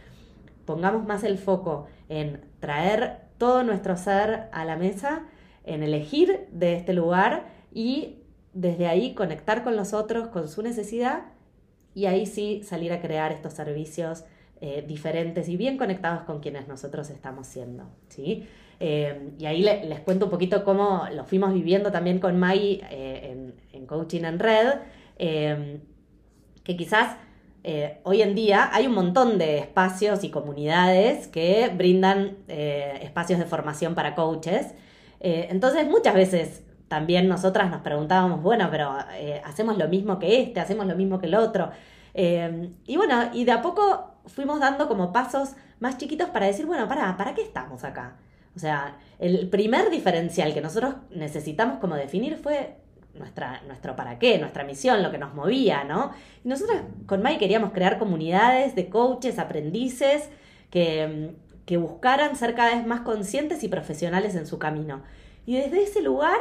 pongamos 0.64 1.06
más 1.06 1.22
el 1.24 1.38
foco 1.38 1.86
en 2.08 2.40
traer 2.60 3.20
todo 3.38 3.62
nuestro 3.62 3.96
ser 3.96 4.48
a 4.52 4.64
la 4.64 4.76
mesa, 4.76 5.26
en 5.64 5.82
elegir 5.82 6.48
de 6.50 6.74
este 6.74 6.92
lugar 6.92 7.46
y 7.72 8.18
desde 8.52 8.86
ahí 8.86 9.14
conectar 9.14 9.62
con 9.62 9.76
los 9.76 9.92
otros, 9.92 10.28
con 10.28 10.48
su 10.48 10.62
necesidad 10.62 11.24
y 11.94 12.06
ahí 12.06 12.26
sí 12.26 12.62
salir 12.64 12.92
a 12.92 13.00
crear 13.00 13.32
estos 13.32 13.52
servicios 13.52 14.24
eh, 14.60 14.84
diferentes 14.86 15.48
y 15.48 15.56
bien 15.56 15.76
conectados 15.76 16.22
con 16.22 16.40
quienes 16.40 16.68
nosotros 16.68 17.10
estamos 17.10 17.46
siendo. 17.46 17.90
¿sí? 18.08 18.46
Eh, 18.84 19.30
y 19.38 19.46
ahí 19.46 19.62
les 19.62 20.00
cuento 20.00 20.24
un 20.24 20.30
poquito 20.30 20.64
cómo 20.64 21.06
lo 21.14 21.24
fuimos 21.24 21.54
viviendo 21.54 21.92
también 21.92 22.18
con 22.18 22.36
Mai 22.38 22.80
eh, 22.90 23.52
en, 23.72 23.86
Coaching 23.86 24.24
en 24.24 24.38
Red, 24.38 24.74
que 25.18 26.76
quizás 26.76 27.16
hoy 28.04 28.22
en 28.22 28.34
día 28.34 28.70
hay 28.72 28.86
un 28.86 28.94
montón 28.94 29.38
de 29.38 29.58
espacios 29.58 30.24
y 30.24 30.30
comunidades 30.30 31.28
que 31.28 31.70
brindan 31.76 32.38
espacios 32.48 33.38
de 33.38 33.44
formación 33.44 33.94
para 33.94 34.14
coaches. 34.14 34.74
entonces 35.20 35.86
muchas 35.88 36.14
veces 36.14 36.62
también 36.92 37.26
nosotras 37.26 37.70
nos 37.70 37.80
preguntábamos, 37.80 38.42
bueno, 38.42 38.68
pero 38.70 38.94
eh, 39.14 39.40
hacemos 39.46 39.78
lo 39.78 39.88
mismo 39.88 40.18
que 40.18 40.42
este, 40.42 40.60
hacemos 40.60 40.84
lo 40.84 40.94
mismo 40.94 41.18
que 41.18 41.24
el 41.24 41.34
otro. 41.34 41.70
Eh, 42.12 42.70
y 42.84 42.98
bueno, 42.98 43.30
y 43.32 43.46
de 43.46 43.52
a 43.52 43.62
poco 43.62 44.16
fuimos 44.26 44.60
dando 44.60 44.88
como 44.88 45.10
pasos 45.10 45.54
más 45.80 45.96
chiquitos 45.96 46.28
para 46.28 46.44
decir, 46.44 46.66
bueno, 46.66 46.86
para, 46.88 47.16
¿para 47.16 47.32
qué 47.32 47.40
estamos 47.40 47.82
acá? 47.82 48.18
O 48.54 48.58
sea, 48.58 48.98
el 49.18 49.48
primer 49.48 49.90
diferencial 49.90 50.52
que 50.52 50.60
nosotros 50.60 50.94
necesitamos 51.10 51.78
como 51.78 51.94
definir 51.94 52.36
fue 52.36 52.76
nuestra, 53.14 53.62
nuestro 53.66 53.96
para 53.96 54.18
qué, 54.18 54.38
nuestra 54.38 54.64
misión, 54.64 55.02
lo 55.02 55.10
que 55.10 55.18
nos 55.18 55.34
movía, 55.34 55.84
¿no? 55.84 56.12
Y 56.44 56.48
nosotros 56.48 56.80
con 57.06 57.22
Mai 57.22 57.38
queríamos 57.38 57.72
crear 57.72 57.98
comunidades 57.98 58.74
de 58.74 58.88
coaches, 58.88 59.38
aprendices, 59.38 60.28
que, 60.70 61.34
que 61.66 61.76
buscaran 61.76 62.36
ser 62.36 62.54
cada 62.54 62.74
vez 62.74 62.86
más 62.86 63.00
conscientes 63.00 63.62
y 63.62 63.68
profesionales 63.68 64.34
en 64.34 64.46
su 64.46 64.58
camino. 64.58 65.02
Y 65.46 65.56
desde 65.56 65.82
ese 65.82 66.02
lugar 66.02 66.38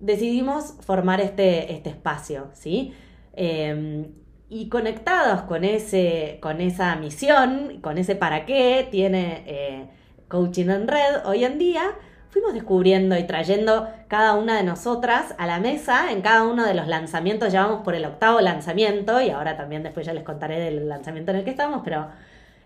decidimos 0.00 0.74
formar 0.80 1.20
este, 1.20 1.72
este 1.72 1.90
espacio, 1.90 2.48
¿sí? 2.52 2.94
Em, 3.34 4.06
y 4.50 4.68
conectados 4.68 5.42
con, 5.42 5.64
ese, 5.64 6.38
con 6.40 6.60
esa 6.60 6.96
misión, 6.96 7.80
con 7.82 7.98
ese 7.98 8.16
para 8.16 8.46
qué 8.46 8.88
tiene 8.90 9.44
eh, 9.46 9.86
Coaching 10.28 10.68
en 10.68 10.86
Red 10.86 11.24
hoy 11.24 11.44
en 11.44 11.58
día, 11.58 11.92
fuimos 12.30 12.52
descubriendo 12.52 13.16
y 13.16 13.24
trayendo 13.24 13.88
cada 14.08 14.34
una 14.34 14.58
de 14.58 14.62
nosotras 14.62 15.34
a 15.38 15.46
la 15.46 15.58
mesa 15.58 16.12
en 16.12 16.20
cada 16.20 16.44
uno 16.44 16.66
de 16.66 16.74
los 16.74 16.86
lanzamientos. 16.86 17.52
Ya 17.52 17.64
vamos 17.66 17.82
por 17.82 17.94
el 17.94 18.04
octavo 18.04 18.40
lanzamiento 18.40 19.20
y 19.22 19.30
ahora 19.30 19.56
también 19.56 19.82
después 19.82 20.06
ya 20.06 20.12
les 20.12 20.24
contaré 20.24 20.60
del 20.60 20.88
lanzamiento 20.88 21.30
en 21.30 21.38
el 21.38 21.44
que 21.44 21.50
estamos, 21.50 21.80
pero 21.82 22.08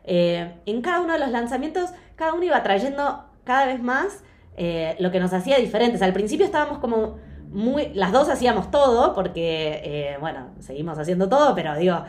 eh, 0.05 0.55
en 0.67 0.83
cada 0.83 1.01
uno 1.01 1.13
de 1.13 1.21
los 1.21 1.31
lanzamientos 1.31 1.91
cada 2.17 2.35
uno 2.35 2.43
iba 2.43 2.61
trayendo 2.65 3.25
cada 3.45 3.67
vez 3.67 3.81
más 3.81 4.25
eh, 4.57 4.97
lo 4.99 5.13
que 5.13 5.21
nos 5.21 5.33
hacía 5.33 5.59
diferentes. 5.59 6.03
Al 6.03 6.13
principio 6.13 6.45
estábamos 6.45 6.79
como 6.79 7.19
muy, 7.49 7.91
las 7.95 8.11
dos 8.11 8.29
hacíamos 8.29 8.71
todo, 8.71 9.15
porque, 9.15 9.83
eh, 9.85 10.17
bueno, 10.21 10.49
seguimos 10.59 10.99
haciendo 10.99 11.29
todo, 11.29 11.55
pero 11.55 11.77
digo, 11.77 12.03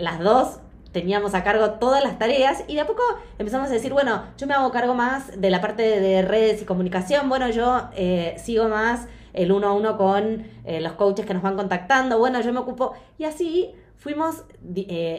las 0.00 0.18
dos 0.18 0.60
teníamos 0.92 1.34
a 1.34 1.44
cargo 1.44 1.72
todas 1.72 2.02
las 2.02 2.18
tareas 2.18 2.64
y 2.68 2.74
de 2.74 2.80
a 2.80 2.86
poco 2.86 3.02
empezamos 3.38 3.68
a 3.70 3.72
decir, 3.72 3.92
bueno, 3.92 4.24
yo 4.36 4.46
me 4.46 4.54
hago 4.54 4.70
cargo 4.70 4.94
más 4.94 5.40
de 5.40 5.50
la 5.50 5.60
parte 5.60 5.82
de 5.82 6.22
redes 6.22 6.62
y 6.62 6.64
comunicación, 6.64 7.28
bueno, 7.28 7.50
yo 7.50 7.90
sigo 8.36 8.68
más 8.68 9.06
el 9.34 9.52
uno 9.52 9.68
a 9.68 9.72
uno 9.74 9.96
con 9.96 10.46
los 10.66 10.92
coaches 10.94 11.26
que 11.26 11.34
nos 11.34 11.42
van 11.42 11.56
contactando, 11.56 12.18
bueno, 12.18 12.40
yo 12.40 12.52
me 12.52 12.60
ocupo, 12.60 12.94
y 13.18 13.24
así 13.24 13.74
fuimos 13.96 14.44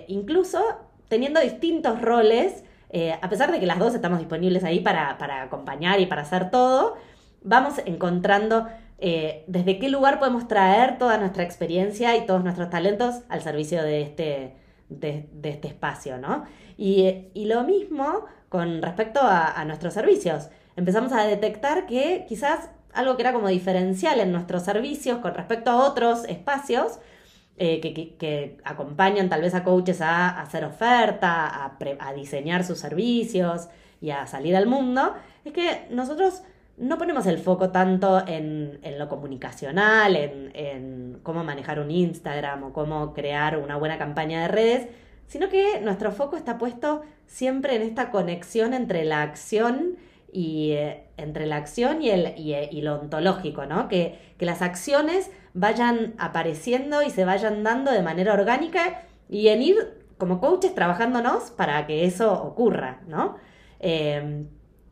incluso 0.07 0.59
teniendo 1.07 1.39
distintos 1.39 2.01
roles 2.01 2.63
eh, 2.89 3.15
a 3.21 3.29
pesar 3.29 3.51
de 3.51 3.59
que 3.59 3.67
las 3.67 3.77
dos 3.77 3.93
estamos 3.93 4.19
disponibles 4.19 4.63
ahí 4.63 4.79
para, 4.79 5.15
acompañar 5.43 5.99
y 5.99 6.07
para 6.07 6.23
hacer 6.23 6.49
todo, 6.49 6.97
vamos 7.43 7.75
encontrando 7.85 8.67
eh, 8.97 9.43
desde 9.47 9.79
qué 9.79 9.89
lugar 9.89 10.19
podemos 10.19 10.47
traer 10.47 10.97
toda 10.97 11.17
nuestra 11.17 11.43
experiencia 11.43 12.17
y 12.17 12.25
todos 12.25 12.43
nuestros 12.43 12.69
talentos 12.69 13.21
al 13.29 13.41
servicio 13.41 13.83
de 13.83 14.01
este, 14.01 14.55
de, 14.89 15.29
este 15.43 15.67
espacio, 15.67 16.17
¿no? 16.17 16.45
Y, 16.77 17.29
lo 17.45 17.63
mismo 17.63 18.25
con 18.49 18.81
respecto 18.81 19.21
a, 19.21 19.59
a 19.59 19.65
nuestros 19.65 19.93
servicios. 19.93 20.49
Empezamos 20.75 21.11
a 21.11 21.23
detectar 21.23 21.85
que 21.85 22.25
quizás 22.27 22.69
algo 22.93 23.15
que 23.15 23.21
era 23.21 23.33
como 23.33 23.47
diferencial 23.47 24.19
en 24.19 24.31
nuestros 24.31 24.63
servicios 24.63 25.19
con 25.19 25.33
respecto 25.33 25.71
a 25.71 25.87
otros 25.87 26.25
espacios 26.25 26.99
eh, 27.61 27.81
que, 27.81 28.57
acompañan 28.63 29.27
tal 29.27 29.41
vez 29.41 29.53
a 29.53 29.65
coaches 29.65 29.99
a, 29.99 30.39
hacer 30.39 30.63
oferta, 30.63 31.75
a, 31.99 32.13
diseñar 32.13 32.63
sus 32.63 32.79
servicios 32.79 33.67
y 33.99 34.11
a 34.11 34.27
salir 34.27 34.55
al 34.55 34.65
mundo, 34.65 35.13
es 35.43 35.51
que 35.51 35.85
nosotros 35.89 36.43
no 36.79 36.97
ponemos 36.97 37.25
el 37.27 37.37
foco 37.37 37.69
tanto 37.69 38.25
en, 38.25 38.79
lo 38.97 39.07
comunicacional, 39.09 40.15
en, 40.15 41.19
cómo 41.23 41.43
manejar 41.43 41.79
un 41.79 41.91
Instagram 41.91 42.63
o 42.63 42.73
cómo 42.73 43.13
crear 43.13 43.57
una 43.57 43.75
buena 43.75 43.97
campaña 43.97 44.41
de 44.41 44.47
redes, 44.47 44.87
sino 45.27 45.49
que 45.49 45.79
nuestro 45.81 46.11
foco 46.11 46.37
está 46.37 46.57
puesto 46.57 47.03
siempre 47.27 47.75
en 47.75 47.81
esta 47.81 48.11
conexión 48.11 48.73
entre 48.73 49.03
la 49.03 49.21
acción 49.21 49.97
y 50.31 50.71
eh, 50.71 51.03
entre 51.17 51.45
la 51.45 51.57
acción 51.57 52.01
y, 52.01 52.09
el, 52.09 52.33
y, 52.37 52.81
lo 52.81 52.95
ontológico, 52.99 53.65
¿no? 53.65 53.87
Que, 53.87 54.17
que 54.37 54.45
las 54.45 54.61
acciones 54.61 55.31
vayan 55.53 56.13
apareciendo 56.17 57.01
y 57.03 57.09
se 57.09 57.25
vayan 57.25 57.63
dando 57.63 57.91
de 57.91 58.01
manera 58.01 58.33
orgánica 58.33 59.03
y 59.27 59.49
en 59.49 59.61
ir 59.61 59.99
como 60.17 60.39
coaches 60.39 60.75
trabajándonos 60.75 61.51
para 61.51 61.85
que 61.87 62.05
eso 62.05 62.33
ocurra, 62.43 63.01
¿no? 63.07 63.37
Em, 63.79 64.47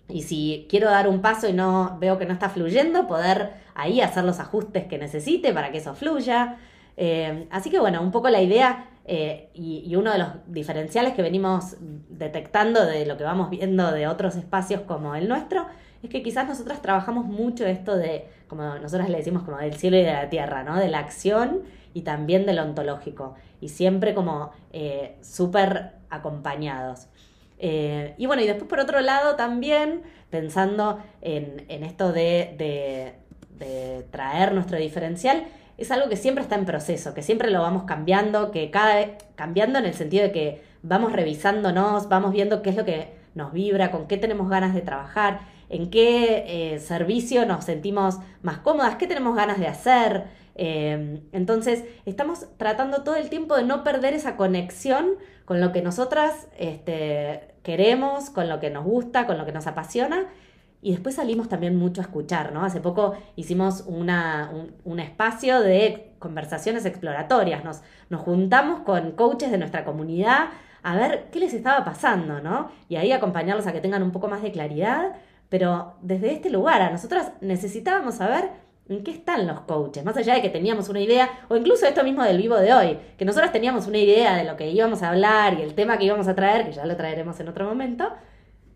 y 0.09 0.23
si 0.23 0.67
quiero 0.69 0.89
dar 0.89 1.07
un 1.07 1.21
paso 1.21 1.47
y 1.47 1.53
no 1.53 1.97
veo 1.99 2.17
que 2.17 2.25
no 2.25 2.33
está 2.33 2.49
fluyendo, 2.49 3.07
poder 3.07 3.53
ahí 3.75 4.01
hacer 4.01 4.23
los 4.23 4.39
ajustes 4.39 4.85
que 4.85 4.97
necesite 4.97 5.53
para 5.53 5.71
que 5.71 5.79
eso 5.79 5.93
fluya. 5.95 6.57
Em, 6.95 7.47
así 7.51 7.69
que 7.69 7.79
bueno, 7.79 8.01
un 8.01 8.11
poco 8.11 8.29
la 8.29 8.41
idea 8.41 8.89
eh, 9.05 9.49
y, 9.53 9.83
y, 9.85 9.95
uno 9.95 10.11
de 10.11 10.17
los 10.17 10.29
diferenciales 10.47 11.13
que 11.13 11.21
venimos 11.21 11.77
detectando 12.09 12.85
de 12.85 13.05
lo 13.05 13.17
que 13.17 13.23
vamos 13.23 13.49
viendo 13.49 13.91
de 13.91 14.07
otros 14.07 14.35
espacios 14.35 14.81
como 14.81 15.15
el 15.15 15.29
nuestro 15.29 15.65
es 16.03 16.09
que 16.09 16.21
quizás 16.23 16.47
nosotras 16.47 16.81
trabajamos 16.81 17.25
mucho 17.25 17.65
esto 17.65 17.95
de, 17.95 18.27
como 18.47 18.63
nosotras 18.75 19.09
le 19.09 19.17
decimos, 19.17 19.43
como 19.43 19.57
del 19.57 19.75
cielo 19.75 19.97
y 19.97 20.03
de 20.03 20.13
la 20.13 20.29
tierra, 20.29 20.63
¿no? 20.63 20.77
De 20.77 20.89
la 20.89 20.99
acción 20.99 21.63
y 21.93 22.01
también 22.01 22.45
del 22.45 22.59
ontológico. 22.59 23.35
Y 23.61 23.69
siempre 23.69 24.13
como 24.13 24.51
eh, 24.71 25.17
súper 25.21 25.93
acompañados. 26.09 27.07
Eh, 27.59 28.13
y 28.17 28.25
bueno, 28.25 28.41
y 28.41 28.47
después 28.47 28.69
por 28.69 28.79
otro 28.79 29.01
lado 29.01 29.35
también, 29.35 30.03
pensando 30.29 30.99
en, 31.21 31.65
esto 31.69 32.11
de, 32.11 32.55
de 33.57 34.07
traer 34.11 34.53
nuestro 34.53 34.77
diferencial 34.77 35.47
es 35.77 35.91
algo 35.91 36.09
que 36.09 36.17
siempre 36.17 36.43
está 36.43 36.55
en 36.55 36.65
proceso, 36.65 37.13
que 37.13 37.21
siempre 37.21 37.51
lo 37.51 37.61
vamos 37.61 37.83
cambiando, 37.83 38.51
que 38.51 38.71
cada 38.71 38.95
vez 38.95 39.11
cambiando 39.35 39.77
en 39.79 39.85
el 39.85 39.93
sentido 39.93 40.23
de 40.23 40.31
que 40.31 40.61
vamos 40.81 41.13
revisándonos, 41.13 42.09
vamos 42.09 42.31
viendo 42.31 42.61
qué 42.61 42.71
es 42.71 42.75
lo 42.75 42.85
que 42.85 43.15
nos 43.35 43.53
vibra, 43.53 43.91
con 43.91 44.07
qué 44.07 44.17
tenemos 44.17 44.49
ganas 44.49 44.73
de 44.73 44.81
trabajar, 44.81 45.41
en 45.69 45.89
qué 45.91 46.73
eh, 46.73 46.79
servicio 46.79 47.45
nos 47.45 47.65
sentimos 47.65 48.17
más 48.41 48.59
cómodas, 48.59 48.95
qué 48.95 49.05
tenemos 49.05 49.35
ganas 49.35 49.59
de 49.59 49.67
hacer. 49.67 50.25
Eh, 50.55 51.21
entonces, 51.31 51.83
estamos 52.05 52.47
tratando 52.57 53.03
todo 53.03 53.15
el 53.15 53.29
tiempo 53.29 53.55
de 53.55 53.63
no 53.63 53.83
perder 53.83 54.15
esa 54.15 54.35
conexión 54.35 55.11
con 55.47 55.61
lo 55.61 55.71
que 55.71 55.81
nosotras 55.81 56.49
este, 56.57 57.55
queremos, 57.63 58.29
con 58.29 58.49
lo 58.49 58.59
que 58.59 58.69
nos 58.69 58.83
gusta, 58.83 59.25
con 59.25 59.37
lo 59.37 59.45
que 59.45 59.53
nos 59.53 59.65
apasiona 59.65 60.27
y 60.81 60.91
después 60.91 61.15
salimos 61.15 61.47
también 61.47 61.77
mucho 61.77 62.01
a 62.01 62.03
escuchar, 62.03 62.51
¿no? 62.51 62.65
Hace 62.65 62.81
poco 62.81 63.15
hicimos 63.37 63.85
un, 63.87 64.09
espacio 64.99 65.61
de 65.61 66.11
conversaciones 66.19 66.85
exploratorias, 66.85 67.63
nos, 67.63 67.81
nos 68.09 68.19
juntamos 68.21 68.81
con 68.81 69.13
coaches 69.13 69.49
de 69.49 69.57
nuestra 69.57 69.85
comunidad 69.85 70.49
a 70.83 70.97
ver 70.97 71.29
qué 71.31 71.39
les 71.39 71.53
estaba 71.53 71.85
pasando, 71.85 72.41
¿no? 72.41 72.69
Y 72.89 72.97
ahí 72.97 73.13
acompañarlos 73.13 73.67
a 73.67 73.71
que 73.71 73.79
tengan 73.79 74.03
un 74.03 74.11
poco 74.11 74.27
más 74.27 74.41
de 74.41 74.51
claridad, 74.51 75.13
pero 75.47 75.93
desde 76.01 76.33
este 76.33 76.49
lugar, 76.49 76.81
a 76.81 76.89
nosotras 76.89 77.31
necesitábamos 77.39 78.15
saber 78.15 78.49
en 78.89 79.03
qué 79.03 79.11
están 79.11 79.47
los 79.47 79.61
coaches, 79.61 80.03
más 80.05 80.15
allá 80.17 80.35
de 80.35 80.41
que 80.41 80.49
teníamos 80.49 80.89
una 80.89 81.01
idea, 81.01 81.29
o 81.49 81.55
incluso 81.55 81.85
esto 81.85 82.03
mismo 82.03 82.23
del 82.23 82.37
vivo 82.37 82.55
de 82.55 82.73
hoy, 82.73 82.97
que 83.17 83.25
nosotras 83.25 83.51
teníamos 83.51 83.87
una 83.87 83.97
idea 83.97 84.35
de 84.35 84.43
lo 84.43 84.55
que 84.55 84.69
íbamos 84.69 85.03
a 85.03 85.09
hablar 85.09 85.55
y 85.59 85.61
el 85.61 85.73
tema 85.73 85.97
que 85.97 86.05
íbamos 86.05 86.27
a 86.27 86.35
traer, 86.35 86.65
que 86.65 86.71
ya 86.71 86.85
lo 86.85 86.95
traeremos 86.95 87.39
en 87.39 87.49
otro 87.49 87.65
momento, 87.65 88.11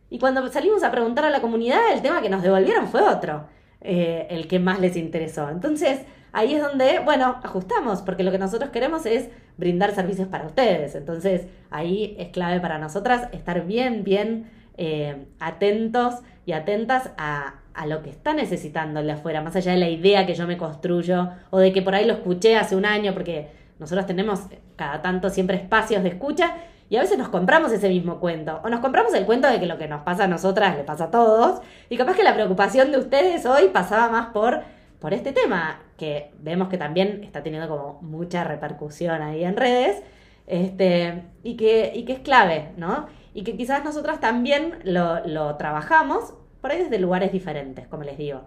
y 0.09 0.19
cuando 0.19 0.45
salimos 0.49 0.83
a 0.83 0.91
preguntar 0.91 1.23
a 1.23 1.29
la 1.29 1.39
comunidad, 1.39 1.79
el 1.93 2.01
tema 2.01 2.21
que 2.21 2.29
nos 2.29 2.43
devolvieron 2.43 2.87
fue 2.89 3.01
otro, 3.01 3.47
eh, 3.79 4.27
el 4.29 4.47
que 4.47 4.59
más 4.59 4.81
les 4.81 4.97
interesó. 4.97 5.49
Entonces, 5.49 6.01
ahí 6.33 6.53
es 6.53 6.61
donde, 6.61 6.99
bueno, 6.99 7.39
ajustamos, 7.41 8.01
porque 8.01 8.23
lo 8.23 8.31
que 8.31 8.37
nosotros 8.37 8.71
queremos 8.71 9.05
es 9.05 9.29
brindar 9.55 9.95
servicios 9.95 10.27
para 10.27 10.45
ustedes. 10.45 10.95
Entonces, 10.95 11.47
ahí 11.69 12.15
es 12.19 12.27
clave 12.29 12.59
para 12.59 12.77
nosotras 12.77 13.29
estar 13.31 13.65
bien, 13.65 14.03
bien 14.03 14.51
eh, 14.75 15.27
atentos 15.39 16.15
y 16.45 16.51
atentas 16.51 17.11
a, 17.17 17.60
a 17.73 17.85
lo 17.85 18.01
que 18.01 18.09
está 18.09 18.33
necesitando 18.33 18.99
el 18.99 19.07
de 19.07 19.13
afuera, 19.13 19.41
más 19.41 19.55
allá 19.55 19.71
de 19.71 19.77
la 19.77 19.89
idea 19.89 20.25
que 20.25 20.33
yo 20.33 20.47
me 20.47 20.57
construyo 20.57 21.29
o 21.49 21.59
de 21.59 21.71
que 21.71 21.81
por 21.81 21.95
ahí 21.95 22.05
lo 22.05 22.13
escuché 22.13 22.57
hace 22.57 22.75
un 22.75 22.85
año, 22.85 23.13
porque 23.13 23.49
nosotros 23.79 24.05
tenemos 24.05 24.41
cada 24.75 25.01
tanto 25.01 25.29
siempre 25.29 25.57
espacios 25.57 26.03
de 26.03 26.09
escucha 26.09 26.55
y 26.91 26.97
a 26.97 27.01
veces 27.01 27.17
nos 27.17 27.29
compramos 27.29 27.71
ese 27.71 27.87
mismo 27.87 28.19
cuento. 28.19 28.59
O 28.65 28.69
nos 28.69 28.81
compramos 28.81 29.13
el 29.13 29.25
cuento 29.25 29.47
de 29.47 29.61
que 29.61 29.65
lo 29.65 29.77
que 29.77 29.87
nos 29.87 30.01
pasa 30.01 30.25
a 30.25 30.27
nosotras 30.27 30.75
le 30.75 30.83
pasa 30.83 31.05
a 31.05 31.09
todos. 31.11 31.61
Y 31.89 31.95
capaz 31.95 32.17
que 32.17 32.23
la 32.23 32.33
preocupación 32.33 32.91
de 32.91 32.97
ustedes 32.97 33.45
hoy 33.45 33.69
pasaba 33.69 34.09
más 34.09 34.27
por, 34.27 34.61
por 34.99 35.13
este 35.13 35.31
tema, 35.31 35.79
que 35.97 36.31
vemos 36.39 36.67
que 36.67 36.77
también 36.77 37.23
está 37.23 37.43
teniendo 37.43 37.69
como 37.69 38.01
mucha 38.01 38.43
repercusión 38.43 39.21
ahí 39.21 39.45
en 39.45 39.55
redes. 39.55 40.03
Este, 40.47 41.23
y, 41.43 41.55
que, 41.55 41.93
y 41.95 42.03
que 42.03 42.11
es 42.11 42.19
clave, 42.19 42.73
¿no? 42.75 43.07
Y 43.33 43.43
que 43.45 43.55
quizás 43.55 43.85
nosotras 43.85 44.19
también 44.19 44.79
lo, 44.83 45.25
lo 45.25 45.55
trabajamos 45.55 46.33
por 46.61 46.71
ahí 46.71 46.83
desde 46.83 46.99
lugares 46.99 47.31
diferentes, 47.31 47.87
como 47.87 48.03
les 48.03 48.17
digo. 48.17 48.41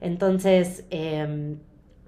Entonces, 0.00 0.84
em, 0.90 1.58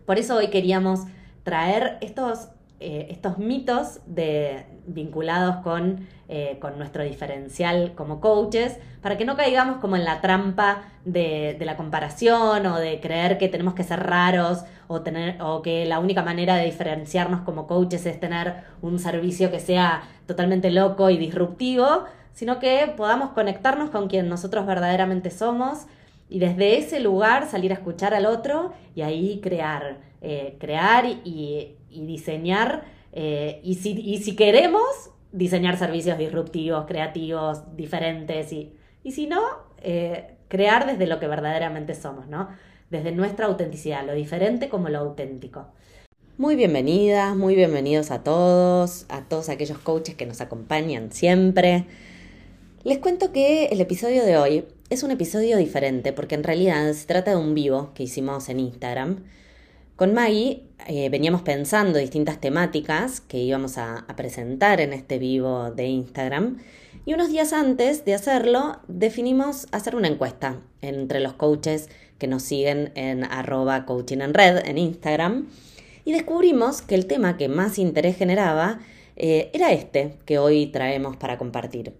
por 0.06 0.18
eso 0.18 0.36
hoy 0.36 0.48
queríamos 0.48 1.00
traer 1.44 1.98
estos 2.00 2.48
eh, 2.82 3.08
estos 3.10 3.36
mitos 3.36 4.00
de, 4.06 4.64
vinculados 4.86 5.56
con, 5.56 6.06
eh, 6.30 6.56
con, 6.62 6.78
nuestro 6.78 7.04
diferencial 7.04 7.92
como 7.94 8.22
coaches, 8.22 8.78
para 9.02 9.18
que 9.18 9.26
no 9.26 9.36
caigamos 9.36 9.76
como 9.82 9.96
en 9.96 10.04
la 10.06 10.22
trampa 10.22 10.84
de, 11.04 11.58
la 11.60 11.76
comparación 11.76 12.64
o 12.64 12.78
de 12.78 12.98
creer 13.00 13.36
que 13.36 13.50
tenemos 13.50 13.74
que 13.74 13.84
ser 13.84 14.00
raros 14.00 14.64
o, 14.88 15.02
tener, 15.02 15.42
o 15.42 15.60
que 15.60 15.84
la 15.84 15.98
única 15.98 16.22
manera 16.22 16.56
de 16.56 16.64
diferenciarnos 16.64 17.42
como 17.42 17.66
coaches 17.66 18.06
es 18.06 18.18
tener 18.18 18.54
un 18.80 18.98
servicio 18.98 19.50
que 19.50 19.60
sea 19.60 20.04
totalmente 20.26 20.70
loco 20.70 21.10
y 21.10 21.18
disruptivo, 21.18 22.04
sino 22.40 22.58
que 22.58 22.90
podamos 22.96 23.32
conectarnos 23.32 23.90
con 23.90 24.08
quien 24.08 24.30
nosotros 24.30 24.64
verdaderamente 24.64 25.30
somos 25.30 25.80
y 26.30 26.38
desde 26.38 26.78
ese 26.78 26.98
lugar 26.98 27.46
salir 27.50 27.70
a 27.70 27.74
escuchar 27.74 28.14
al 28.14 28.24
otro 28.24 28.72
y 28.94 29.02
ahí 29.02 29.40
crear, 29.42 29.98
eh, 30.22 30.56
crear 30.58 31.04
y 31.04 31.76
diseñar, 31.90 32.84
eh, 33.12 33.60
y, 33.62 33.74
si, 33.74 33.90
y 33.90 34.22
si 34.22 34.36
queremos, 34.36 35.10
diseñar 35.32 35.76
servicios 35.76 36.16
disruptivos, 36.16 36.86
creativos, 36.86 37.76
diferentes, 37.76 38.50
y, 38.54 38.72
y 39.04 39.12
si 39.12 39.26
no, 39.26 39.42
eh, 39.82 40.36
crear 40.48 40.86
desde 40.86 41.06
lo 41.06 41.20
que 41.20 41.26
verdaderamente 41.26 41.94
somos, 41.94 42.26
¿no? 42.26 42.48
Desde 42.88 43.12
nuestra 43.12 43.48
autenticidad, 43.48 44.06
lo 44.06 44.14
diferente 44.14 44.70
como 44.70 44.88
lo 44.88 45.00
auténtico. 45.00 45.66
Muy 46.38 46.56
bienvenidas, 46.56 47.36
muy 47.36 47.54
bienvenidos 47.54 48.10
a 48.10 48.24
todos, 48.24 49.04
a 49.10 49.24
todos 49.24 49.50
aquellos 49.50 49.76
coaches 49.76 50.14
que 50.14 50.24
nos 50.24 50.40
acompañan 50.40 51.12
siempre. 51.12 51.84
Les 52.82 52.96
cuento 52.96 53.30
que 53.30 53.66
el 53.66 53.82
episodio 53.82 54.24
de 54.24 54.38
hoy 54.38 54.64
es 54.88 55.02
un 55.02 55.10
episodio 55.10 55.58
diferente 55.58 56.14
porque 56.14 56.34
en 56.34 56.42
realidad 56.42 56.90
se 56.94 57.04
trata 57.04 57.32
de 57.32 57.36
un 57.36 57.54
vivo 57.54 57.92
que 57.92 58.04
hicimos 58.04 58.48
en 58.48 58.58
Instagram. 58.58 59.22
Con 59.96 60.14
Maggie 60.14 60.62
eh, 60.86 61.10
veníamos 61.10 61.42
pensando 61.42 61.98
distintas 61.98 62.40
temáticas 62.40 63.20
que 63.20 63.36
íbamos 63.36 63.76
a, 63.76 64.06
presentar 64.16 64.80
en 64.80 64.94
este 64.94 65.18
vivo 65.18 65.70
de 65.70 65.88
Instagram. 65.88 66.56
Y 67.04 67.12
unos 67.12 67.28
días 67.28 67.52
antes 67.52 68.06
de 68.06 68.14
hacerlo 68.14 68.78
definimos 68.88 69.66
hacer 69.72 69.94
una 69.94 70.08
encuesta 70.08 70.58
entre 70.80 71.20
los 71.20 71.34
coaches 71.34 71.90
que 72.16 72.28
nos 72.28 72.44
siguen 72.44 72.92
en 72.94 73.24
arroba 73.24 73.84
coaching 73.84 74.22
en 74.22 74.32
red 74.32 74.66
en 74.66 74.78
Instagram. 74.78 75.48
Y 76.06 76.12
descubrimos 76.12 76.80
que 76.80 76.94
el 76.94 77.04
tema 77.04 77.36
que 77.36 77.48
más 77.50 77.78
interés 77.78 78.16
generaba 78.16 78.80
eh, 79.16 79.50
era 79.52 79.70
este 79.70 80.16
que 80.24 80.38
hoy 80.38 80.68
traemos 80.68 81.18
para 81.18 81.36
compartir. 81.36 81.92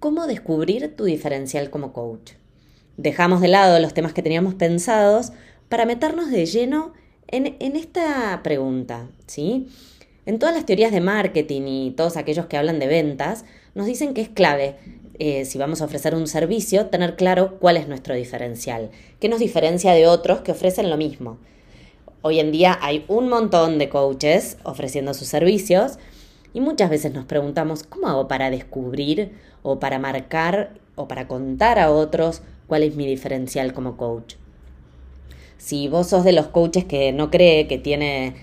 ¿Cómo 0.00 0.28
descubrir 0.28 0.94
tu 0.94 1.06
diferencial 1.06 1.70
como 1.70 1.92
coach? 1.92 2.34
Dejamos 2.96 3.40
de 3.40 3.48
lado 3.48 3.80
los 3.80 3.94
temas 3.94 4.12
que 4.12 4.22
teníamos 4.22 4.54
pensados 4.54 5.32
para 5.68 5.86
meternos 5.86 6.30
de 6.30 6.46
lleno 6.46 6.92
en, 7.26 7.56
esta 7.76 8.40
pregunta, 8.44 9.08
¿sí? 9.26 9.66
En 10.24 10.38
todas 10.38 10.54
las 10.54 10.66
teorías 10.66 10.92
de 10.92 11.00
marketing 11.00 11.62
y 11.66 11.90
todos 11.96 12.16
aquellos 12.16 12.46
que 12.46 12.56
hablan 12.56 12.78
de 12.78 12.86
ventas, 12.86 13.44
nos 13.74 13.86
dicen 13.86 14.14
que 14.14 14.20
es 14.20 14.28
clave, 14.28 14.76
eh, 15.18 15.44
si 15.44 15.58
vamos 15.58 15.82
a 15.82 15.86
ofrecer 15.86 16.14
un 16.14 16.28
servicio, 16.28 16.86
tener 16.86 17.16
claro 17.16 17.58
cuál 17.58 17.76
es 17.76 17.88
nuestro 17.88 18.14
diferencial, 18.14 18.92
qué 19.18 19.28
nos 19.28 19.40
diferencia 19.40 19.94
de 19.94 20.06
otros 20.06 20.42
que 20.42 20.52
ofrecen 20.52 20.90
lo 20.90 20.96
mismo. 20.96 21.38
Hoy 22.22 22.38
en 22.38 22.52
día 22.52 22.78
hay 22.82 23.04
un 23.08 23.28
montón 23.28 23.80
de 23.80 23.88
coaches 23.88 24.58
ofreciendo 24.62 25.12
sus 25.12 25.26
servicios 25.26 25.98
y 26.52 26.60
muchas 26.60 26.90
veces 26.90 27.12
nos 27.12 27.24
preguntamos, 27.24 27.82
¿cómo 27.82 28.08
hago 28.08 28.28
para 28.28 28.50
descubrir 28.50 29.32
o 29.62 29.78
para 29.78 29.98
marcar 29.98 30.74
o 30.94 31.08
para 31.08 31.28
contar 31.28 31.78
a 31.78 31.90
otros 31.90 32.42
cuál 32.66 32.82
es 32.82 32.96
mi 32.96 33.06
diferencial 33.06 33.72
como 33.72 33.96
coach? 33.96 34.34
Si 35.58 35.88
vos 35.88 36.08
sos 36.08 36.24
de 36.24 36.32
los 36.32 36.46
coaches 36.46 36.84
que 36.84 37.12
no 37.12 37.30
cree 37.30 37.66
que 37.66 37.78
tiene 37.78 38.34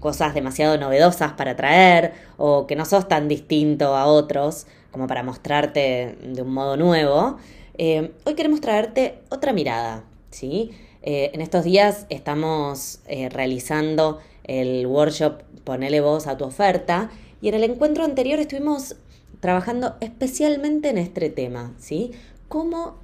cosas 0.00 0.34
demasiado 0.34 0.78
novedosas 0.78 1.32
para 1.32 1.56
traer 1.56 2.12
o 2.36 2.66
que 2.66 2.76
no 2.76 2.84
sos 2.84 3.08
tan 3.08 3.28
distinto 3.28 3.96
a 3.96 4.06
otros 4.06 4.66
como 4.90 5.06
para 5.06 5.22
mostrarte 5.22 6.16
de 6.22 6.42
un 6.42 6.52
modo 6.52 6.76
nuevo, 6.76 7.38
eh, 7.76 8.12
hoy 8.24 8.34
queremos 8.34 8.60
traerte 8.60 9.18
otra 9.30 9.52
mirada, 9.52 10.04
¿sí? 10.30 10.70
Eh, 11.02 11.30
en 11.32 11.40
estos 11.40 11.64
días 11.64 12.06
estamos 12.10 13.00
eh, 13.06 13.28
realizando 13.28 14.18
el 14.44 14.86
workshop 14.86 15.42
Ponele 15.64 16.00
voz 16.00 16.26
a 16.26 16.36
tu 16.36 16.44
oferta 16.44 17.10
y 17.40 17.48
en 17.48 17.54
el 17.54 17.64
encuentro 17.64 18.04
anterior 18.04 18.38
estuvimos 18.38 18.96
trabajando 19.40 19.96
especialmente 20.00 20.88
en 20.88 20.98
este 20.98 21.30
tema, 21.30 21.74
¿sí? 21.78 22.12
¿Cómo 22.48 22.96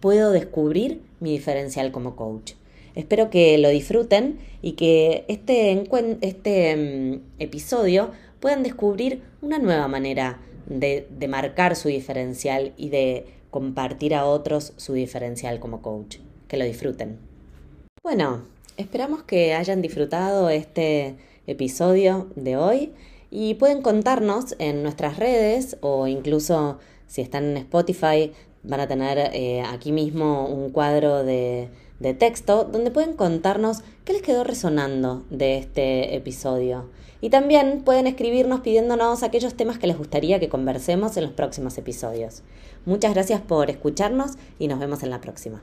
puedo 0.00 0.30
descubrir 0.30 1.02
mi 1.20 1.32
diferencial 1.32 1.92
como 1.92 2.16
coach? 2.16 2.52
Espero 2.94 3.30
que 3.30 3.56
lo 3.58 3.68
disfruten 3.70 4.38
y 4.60 4.72
que 4.72 5.24
este, 5.28 5.82
este 6.20 6.76
mm, 6.76 7.20
episodio 7.40 8.10
puedan 8.38 8.62
descubrir 8.62 9.22
una 9.40 9.58
nueva 9.58 9.88
manera 9.88 10.40
de, 10.66 11.06
de 11.10 11.28
marcar 11.28 11.74
su 11.74 11.88
diferencial 11.88 12.74
y 12.76 12.90
de 12.90 13.26
compartir 13.50 14.14
a 14.14 14.26
otros 14.26 14.74
su 14.76 14.92
diferencial 14.92 15.58
como 15.58 15.82
coach. 15.82 16.18
Que 16.48 16.58
lo 16.58 16.64
disfruten. 16.64 17.18
Bueno, 18.02 18.44
esperamos 18.76 19.22
que 19.22 19.54
hayan 19.54 19.80
disfrutado 19.80 20.50
este 20.50 21.14
episodio 21.46 22.28
de 22.36 22.56
hoy 22.56 22.92
y 23.32 23.54
pueden 23.54 23.82
contarnos 23.82 24.54
en 24.60 24.84
nuestras 24.84 25.16
redes 25.16 25.76
o 25.80 26.06
incluso 26.06 26.78
si 27.08 27.20
están 27.20 27.44
en 27.44 27.56
Spotify 27.56 28.32
van 28.62 28.78
a 28.78 28.86
tener 28.86 29.18
eh, 29.32 29.62
aquí 29.62 29.90
mismo 29.90 30.46
un 30.46 30.70
cuadro 30.70 31.24
de 31.24 31.68
de 32.02 32.14
texto 32.14 32.64
donde 32.64 32.90
pueden 32.90 33.14
contarnos 33.14 33.82
qué 34.04 34.12
les 34.12 34.22
quedó 34.22 34.44
resonando 34.44 35.24
de 35.30 35.56
este 35.56 36.16
episodio. 36.16 36.90
Y 37.20 37.30
también 37.30 37.82
pueden 37.84 38.08
escribirnos 38.08 38.60
pidiéndonos 38.60 39.22
aquellos 39.22 39.54
temas 39.54 39.78
que 39.78 39.86
les 39.86 39.96
gustaría 39.96 40.40
que 40.40 40.48
conversemos 40.48 41.16
en 41.16 41.22
los 41.22 41.32
próximos 41.32 41.78
episodios. 41.78 42.42
Muchas 42.84 43.14
gracias 43.14 43.40
por 43.40 43.70
escucharnos 43.70 44.32
y 44.58 44.66
nos 44.66 44.80
vemos 44.80 45.04
en 45.04 45.10
la 45.10 45.20
próxima. 45.20 45.62